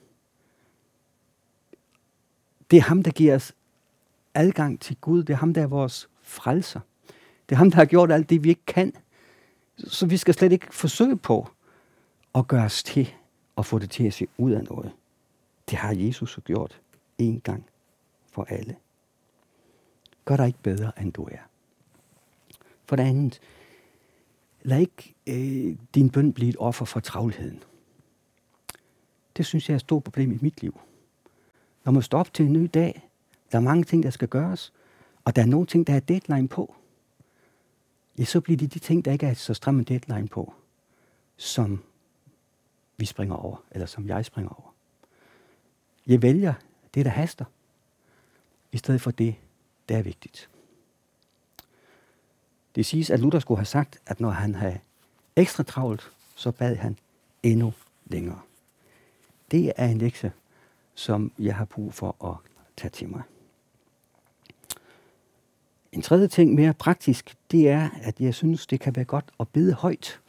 Det 2.71 2.77
er 2.77 2.81
ham, 2.81 3.03
der 3.03 3.11
giver 3.11 3.35
os 3.35 3.55
adgang 4.35 4.81
til 4.81 4.97
Gud. 4.97 5.23
Det 5.23 5.33
er 5.33 5.37
ham, 5.37 5.55
der 5.55 5.63
er 5.63 5.67
vores 5.67 6.09
frelser. 6.23 6.81
Det 7.49 7.55
er 7.55 7.57
ham, 7.57 7.71
der 7.71 7.77
har 7.77 7.85
gjort 7.85 8.13
alt 8.13 8.31
det, 8.31 8.45
vi 8.45 8.49
ikke 8.49 8.65
kan. 8.67 8.93
Så 9.77 10.07
vi 10.07 10.17
skal 10.17 10.35
slet 10.35 10.53
ikke 10.53 10.75
forsøge 10.75 11.17
på 11.17 11.49
at 12.35 12.49
gøre 12.49 12.65
os 12.65 12.83
til 12.83 13.15
og 13.57 13.67
få 13.67 13.79
det 13.79 13.91
til 13.91 14.07
at 14.07 14.15
se 14.15 14.27
ud 14.39 14.53
af 14.53 14.65
noget. 14.65 14.93
Det 15.71 15.79
har 15.79 15.93
Jesus 15.93 16.37
jo 16.37 16.43
gjort 16.45 16.81
en 17.19 17.41
gang 17.41 17.67
for 18.33 18.45
alle. 18.45 18.77
Gør 20.25 20.37
dig 20.37 20.47
ikke 20.47 20.63
bedre, 20.63 20.93
end 21.01 21.13
du 21.13 21.25
er. 21.25 21.49
For 22.87 22.97
det 22.97 23.03
andet, 23.03 23.41
lad 24.63 24.81
ikke 24.81 25.15
øh, 25.27 25.77
din 25.95 26.11
bøn 26.11 26.33
blive 26.33 26.49
et 26.49 26.57
offer 26.59 26.85
for 26.85 27.01
travlheden. 27.01 27.63
Det 29.37 29.47
synes 29.47 29.69
jeg 29.69 29.75
er 29.75 29.77
et 29.77 29.81
stort 29.81 30.05
problem 30.05 30.33
i 30.33 30.39
mit 30.41 30.63
liv. 30.63 30.81
Når 31.85 31.93
man 31.93 32.03
står 32.03 32.19
op 32.19 32.35
til 32.35 32.47
en 32.47 32.53
ny 32.53 32.71
dag, 32.75 33.09
der 33.53 33.59
er 33.59 33.63
mange 33.63 33.85
ting, 33.85 34.03
der 34.03 34.11
skal 34.11 34.29
gøres, 34.29 34.73
og 35.25 35.37
der 35.37 35.43
er 35.43 35.47
nogle 35.47 35.67
ting, 35.67 35.87
der 35.87 35.95
er 35.95 36.01
deadline 36.01 36.49
på, 36.49 36.75
ja, 38.19 38.25
så 38.25 38.41
bliver 38.41 38.57
det 38.57 38.75
de 38.75 38.79
ting, 38.79 39.05
der 39.05 39.13
ikke 39.13 39.27
er 39.27 39.35
så 39.35 39.55
stram 39.55 39.79
en 39.79 39.85
deadline 39.85 40.29
på, 40.29 40.55
som 41.37 41.83
vi 42.97 43.07
springer 43.07 43.37
over, 43.37 43.65
eller 43.71 43.87
som 43.87 44.09
jeg 44.09 44.25
springer 44.25 44.51
over. 44.51 44.75
Jeg 46.07 46.23
vælger 46.23 46.55
det, 46.95 47.05
der 47.05 47.11
haster, 47.11 47.45
i 48.73 48.77
stedet 48.77 49.01
for 49.01 49.11
det, 49.11 49.35
der 49.89 49.99
er 49.99 50.03
vigtigt. 50.03 50.51
Det 52.79 52.87
siges, 52.87 53.11
at 53.11 53.21
Luther 53.21 53.39
skulle 53.39 53.59
have 53.59 53.67
sagt, 53.67 53.99
at 54.07 54.21
når 54.21 54.31
han 54.31 54.55
havde 54.55 54.79
ekstra 55.37 55.63
travlt, 55.63 56.11
så 56.35 56.51
bad 56.51 56.77
han 56.77 56.97
endnu 57.43 57.73
længere. 58.07 58.41
Det 59.51 59.73
er 59.77 59.87
en 59.87 59.99
lektie, 59.99 60.33
som 60.95 61.33
jeg 61.39 61.57
har 61.57 61.65
brug 61.65 61.95
for 61.95 62.25
at 62.25 62.37
tage 62.77 62.91
til 62.91 63.09
mig. 63.09 63.23
En 65.93 66.03
tredje 66.03 66.29
ting 66.29 66.55
mere 66.55 66.75
praktisk, 66.75 67.37
det 67.51 67.69
er, 67.69 67.89
at 68.03 68.21
jeg 68.21 68.35
synes, 68.35 68.67
det 68.67 68.81
kan 68.81 68.97
være 68.97 69.05
godt 69.05 69.25
at 69.41 69.49
bede 69.49 69.73
højt. 69.73 70.21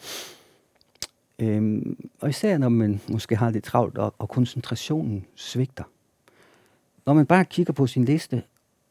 Øhm, 1.40 2.10
og 2.20 2.30
især 2.30 2.58
når 2.58 2.70
man 2.70 3.02
måske 3.10 3.36
har 3.36 3.50
lidt 3.50 3.64
travlt, 3.64 3.98
og, 3.98 4.16
og 4.18 4.30
koncentrationen 4.30 5.26
svigter. 5.36 5.84
Når 7.06 7.14
man 7.14 7.26
bare 7.26 7.46
kigger 7.46 7.74
på 7.74 7.88
sin 7.88 8.06
liste 8.06 8.44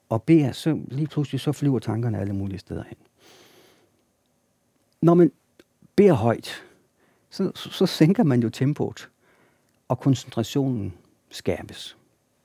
og 0.08 0.22
beder, 0.22 0.52
så 0.52 0.80
lige 0.88 1.06
pludselig 1.06 1.40
så 1.40 1.52
flyver 1.52 1.78
tankerne 1.78 2.18
alle 2.18 2.32
mulige 2.32 2.58
steder 2.58 2.84
hen. 2.88 2.96
Når 5.02 5.14
man 5.14 5.32
beder 5.96 6.12
højt, 6.12 6.64
så, 7.30 7.52
så 7.54 7.86
sænker 7.86 8.24
man 8.24 8.42
jo 8.42 8.50
tempoet, 8.50 9.08
og 9.88 10.00
koncentrationen 10.00 10.94
skærpes. 11.30 11.96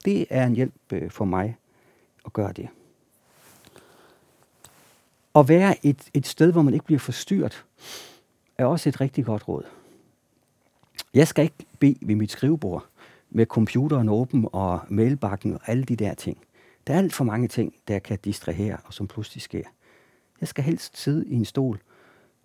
Det 0.05 0.25
er 0.29 0.45
en 0.45 0.55
hjælp 0.55 0.73
øh, 0.93 1.11
for 1.11 1.25
mig 1.25 1.57
at 2.25 2.33
gøre 2.33 2.53
det. 2.53 2.67
At 5.35 5.49
være 5.49 5.85
et, 5.85 6.09
et 6.13 6.27
sted, 6.27 6.51
hvor 6.51 6.61
man 6.61 6.73
ikke 6.73 6.85
bliver 6.85 6.99
forstyrret, 6.99 7.65
er 8.57 8.65
også 8.65 8.89
et 8.89 9.01
rigtig 9.01 9.25
godt 9.25 9.47
råd. 9.47 9.63
Jeg 11.13 11.27
skal 11.27 11.43
ikke 11.43 11.65
bede 11.79 11.97
ved 12.01 12.15
mit 12.15 12.31
skrivebord 12.31 12.85
med 13.29 13.45
computeren 13.45 14.09
åben 14.09 14.47
og 14.51 14.79
mailbakken 14.89 15.53
og 15.53 15.59
alle 15.67 15.83
de 15.83 15.95
der 15.95 16.13
ting. 16.13 16.37
Der 16.87 16.93
er 16.93 16.97
alt 16.97 17.13
for 17.13 17.23
mange 17.23 17.47
ting, 17.47 17.75
der 17.87 17.99
kan 17.99 18.19
distrahere 18.23 18.77
og 18.85 18.93
som 18.93 19.07
pludselig 19.07 19.41
sker. 19.41 19.63
Jeg 20.41 20.47
skal 20.47 20.63
helst 20.63 20.97
sidde 20.97 21.27
i 21.27 21.33
en 21.33 21.45
stol, 21.45 21.81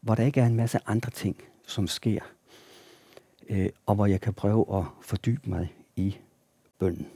hvor 0.00 0.14
der 0.14 0.24
ikke 0.24 0.40
er 0.40 0.46
en 0.46 0.56
masse 0.56 0.78
andre 0.86 1.10
ting, 1.10 1.36
som 1.66 1.86
sker, 1.86 2.20
øh, 3.48 3.68
og 3.86 3.94
hvor 3.94 4.06
jeg 4.06 4.20
kan 4.20 4.34
prøve 4.34 4.78
at 4.78 4.84
fordybe 5.02 5.50
mig 5.50 5.74
i 5.96 6.16
bønden. 6.78 7.06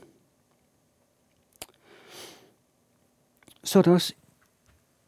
Så 3.63 3.79
er 3.79 3.83
det 3.83 3.93
også 3.93 4.13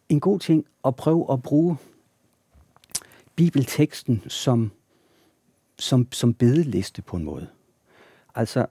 en 0.09 0.19
god 0.19 0.39
ting 0.39 0.65
at 0.85 0.95
prøve 0.95 1.33
at 1.33 1.43
bruge 1.43 1.77
bibelteksten 3.35 4.23
som, 4.27 4.71
som, 5.79 6.07
som 6.11 6.33
bedeliste 6.33 7.01
på 7.01 7.17
en 7.17 7.23
måde. 7.23 7.47
Altså, 8.35 8.65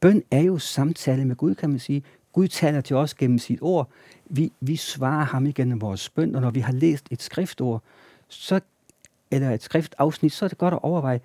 bøn 0.00 0.22
er 0.30 0.40
jo 0.40 0.58
samtale 0.58 1.24
med 1.24 1.36
Gud, 1.36 1.54
kan 1.54 1.70
man 1.70 1.78
sige. 1.78 2.02
Gud 2.32 2.48
taler 2.48 2.80
til 2.80 2.96
os 2.96 3.14
gennem 3.14 3.38
sit 3.38 3.58
ord. 3.62 3.90
Vi, 4.24 4.52
vi 4.60 4.76
svarer 4.76 5.24
ham 5.24 5.46
igennem 5.46 5.80
vores 5.80 6.08
bøn, 6.08 6.34
og 6.34 6.40
når 6.40 6.50
vi 6.50 6.60
har 6.60 6.72
læst 6.72 7.06
et 7.10 7.22
skriftord, 7.22 7.82
så, 8.30 8.60
eller 9.30 9.50
et 9.50 9.62
skriftafsnit, 9.62 10.32
så 10.32 10.44
er 10.44 10.48
det 10.48 10.58
godt 10.58 10.74
at 10.74 10.80
overveje, 10.82 11.20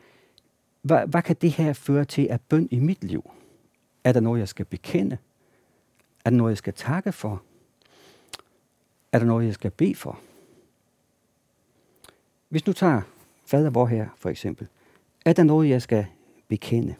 hvad, 0.81 1.07
hvad 1.07 1.21
kan 1.21 1.35
det 1.41 1.51
her 1.51 1.73
føre 1.73 2.05
til 2.05 2.27
af 2.29 2.41
bøn 2.41 2.67
i 2.71 2.79
mit 2.79 3.03
liv? 3.03 3.31
Er 4.03 4.11
der 4.11 4.19
noget, 4.19 4.39
jeg 4.39 4.47
skal 4.47 4.65
bekende? 4.65 5.17
Er 6.25 6.29
der 6.29 6.37
noget, 6.37 6.51
jeg 6.51 6.57
skal 6.57 6.73
takke 6.73 7.11
for? 7.11 7.43
Er 9.11 9.19
der 9.19 9.25
noget, 9.25 9.45
jeg 9.45 9.53
skal 9.53 9.71
bede 9.71 9.95
for? 9.95 10.19
Hvis 12.49 12.61
du 12.61 12.73
tager 12.73 13.01
fader 13.45 13.69
vor 13.69 13.85
her, 13.85 14.09
for 14.17 14.29
eksempel, 14.29 14.67
er 15.25 15.33
der 15.33 15.43
noget, 15.43 15.69
jeg 15.69 15.81
skal 15.81 16.05
bekende? 16.47 16.95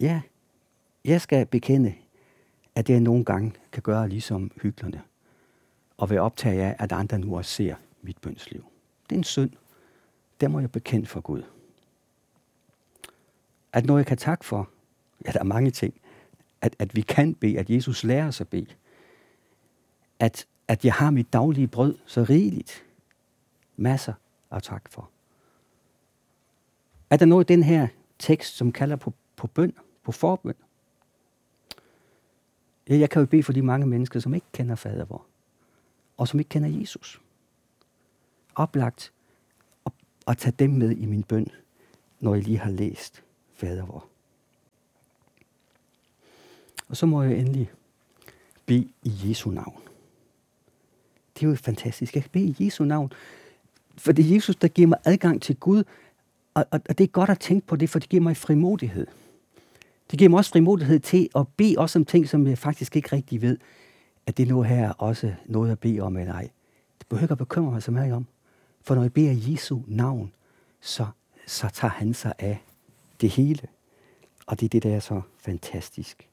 Ja, 0.00 0.20
jeg 1.04 1.20
skal 1.20 1.46
bekende, 1.46 1.94
at 2.74 2.90
jeg 2.90 3.00
nogle 3.00 3.24
gange 3.24 3.52
kan 3.72 3.82
gøre 3.82 4.08
ligesom 4.08 4.50
hyklerne, 4.62 5.02
og 5.96 6.10
være 6.10 6.20
optaget 6.20 6.60
af, 6.60 6.76
at 6.78 6.92
andre 6.92 7.18
nu 7.18 7.36
også 7.36 7.50
ser 7.50 7.74
mit 8.02 8.18
bønsliv. 8.18 8.64
Det 9.10 9.16
er 9.16 9.18
en 9.18 9.24
synd. 9.24 9.50
Der 10.40 10.48
må 10.48 10.60
jeg 10.60 10.72
bekende 10.72 11.06
for 11.06 11.20
Gud. 11.20 11.42
At 13.72 13.86
noget, 13.86 14.00
jeg 14.00 14.06
kan 14.06 14.16
takke 14.16 14.44
for, 14.44 14.70
ja, 15.26 15.32
der 15.32 15.38
er 15.38 15.44
mange 15.44 15.70
ting. 15.70 16.00
At, 16.60 16.76
at 16.78 16.96
vi 16.96 17.00
kan 17.00 17.34
bede, 17.34 17.58
at 17.58 17.70
Jesus 17.70 18.04
lærer 18.04 18.28
os 18.28 18.40
at 18.40 18.48
bede. 18.48 18.74
At, 20.20 20.46
at 20.68 20.84
jeg 20.84 20.92
har 20.92 21.10
mit 21.10 21.32
daglige 21.32 21.66
brød 21.66 21.98
så 22.06 22.22
rigeligt. 22.22 22.84
Masser 23.76 24.12
af 24.50 24.62
tak 24.62 24.88
for. 24.90 25.10
Er 27.10 27.16
der 27.16 27.26
noget 27.26 27.50
i 27.50 27.52
den 27.52 27.62
her 27.62 27.88
tekst, 28.18 28.56
som 28.56 28.72
kalder 28.72 28.96
på, 28.96 29.14
på 29.36 29.46
bøn, 29.46 29.74
på 30.02 30.12
forbøn? 30.12 30.54
Ja, 32.88 32.96
jeg 32.96 33.10
kan 33.10 33.20
jo 33.20 33.26
bede 33.26 33.42
for 33.42 33.52
de 33.52 33.62
mange 33.62 33.86
mennesker, 33.86 34.20
som 34.20 34.34
ikke 34.34 34.46
kender 34.52 34.74
fader 34.74 35.04
vor, 35.04 35.26
og 36.16 36.28
som 36.28 36.40
ikke 36.40 36.48
kender 36.48 36.80
Jesus. 36.80 37.20
Oplagt 38.58 39.12
at, 39.86 39.92
at 40.26 40.38
tage 40.38 40.54
dem 40.58 40.70
med 40.70 40.90
i 40.90 41.06
min 41.06 41.22
bøn, 41.22 41.46
når 42.20 42.34
jeg 42.34 42.44
lige 42.44 42.58
har 42.58 42.70
læst 42.70 43.22
fader 43.54 43.86
vor. 43.86 44.06
Og 46.88 46.96
så 46.96 47.06
må 47.06 47.22
jeg 47.22 47.38
endelig 47.38 47.70
bede 48.66 48.88
i 49.02 49.12
Jesu 49.24 49.50
navn. 49.50 49.82
Det 51.34 51.46
er 51.46 51.50
jo 51.50 51.56
fantastisk. 51.56 52.14
Jeg 52.14 52.22
kan 52.22 52.30
bede 52.30 52.44
i 52.44 52.64
Jesu 52.64 52.84
navn. 52.84 53.12
For 53.96 54.12
det 54.12 54.26
er 54.26 54.34
Jesus, 54.34 54.56
der 54.56 54.68
giver 54.68 54.88
mig 54.88 54.98
adgang 55.04 55.42
til 55.42 55.56
Gud. 55.56 55.84
Og, 56.54 56.66
og, 56.70 56.80
og 56.88 56.98
det 56.98 57.04
er 57.04 57.08
godt 57.08 57.30
at 57.30 57.40
tænke 57.40 57.66
på 57.66 57.76
det, 57.76 57.90
for 57.90 57.98
det 57.98 58.08
giver 58.08 58.22
mig 58.22 58.36
frimodighed. 58.36 59.06
Det 60.10 60.18
giver 60.18 60.28
mig 60.28 60.38
også 60.38 60.50
frimodighed 60.50 61.00
til 61.00 61.28
at 61.36 61.48
bede 61.48 61.74
også 61.78 61.98
om 61.98 62.04
ting, 62.04 62.28
som 62.28 62.46
jeg 62.46 62.58
faktisk 62.58 62.96
ikke 62.96 63.16
rigtig 63.16 63.42
ved, 63.42 63.58
at 64.26 64.36
det 64.36 64.48
nu 64.48 64.62
her 64.62 64.90
også 64.90 65.34
noget 65.46 65.72
at 65.72 65.78
bede 65.78 66.00
om 66.00 66.16
eller 66.16 66.34
ej. 66.34 66.48
Det 66.98 67.06
behøver 67.08 67.24
ikke 67.24 67.32
at 67.32 67.38
bekymre 67.38 67.72
mig 67.72 67.82
så 67.82 67.90
meget 67.90 68.12
om. 68.12 68.26
For 68.88 68.94
når 68.94 69.02
jeg 69.02 69.12
beder 69.12 69.52
Jesu 69.52 69.80
navn, 69.86 70.34
så, 70.80 71.06
så 71.46 71.68
tager 71.68 71.92
han 71.92 72.14
sig 72.14 72.34
af 72.38 72.64
det 73.20 73.30
hele. 73.30 73.68
Og 74.46 74.60
det 74.60 74.66
er 74.66 74.70
det, 74.70 74.82
der 74.82 74.96
er 74.96 75.00
så 75.00 75.22
fantastisk 75.36 76.28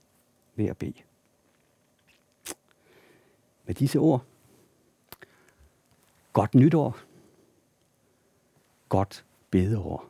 ved 0.55 0.65
at 0.65 0.77
bede. 0.77 1.01
Med 3.65 3.75
disse 3.75 3.99
ord, 3.99 4.25
godt 6.33 6.55
nytår, 6.55 6.97
godt 8.89 9.25
bedeår. 9.49 10.09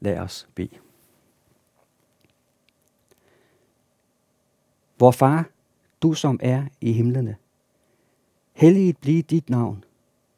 Lad 0.00 0.18
os 0.18 0.48
bede. 0.54 0.78
Vor 4.98 5.10
far, 5.10 5.50
du 6.02 6.14
som 6.14 6.40
er 6.42 6.66
i 6.80 6.92
himlene, 6.92 7.36
helliget 8.52 8.98
blive 8.98 9.22
dit 9.22 9.50
navn, 9.50 9.84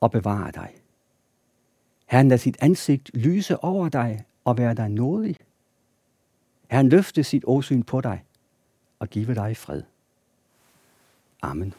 og 0.00 0.10
bevare 0.10 0.50
dig. 0.50 0.74
Herren 2.06 2.28
lader 2.28 2.38
sit 2.38 2.56
ansigt 2.60 3.10
lyse 3.14 3.64
over 3.64 3.88
dig 3.88 4.24
og 4.44 4.58
være 4.58 4.74
dig 4.74 4.88
nådig. 4.88 5.36
Herren 6.70 6.88
løfte 6.88 7.24
sit 7.24 7.44
åsyn 7.46 7.82
på 7.82 8.00
dig 8.00 8.24
og 8.98 9.08
give 9.08 9.34
dig 9.34 9.56
fred. 9.56 9.82
Amen. 11.42 11.74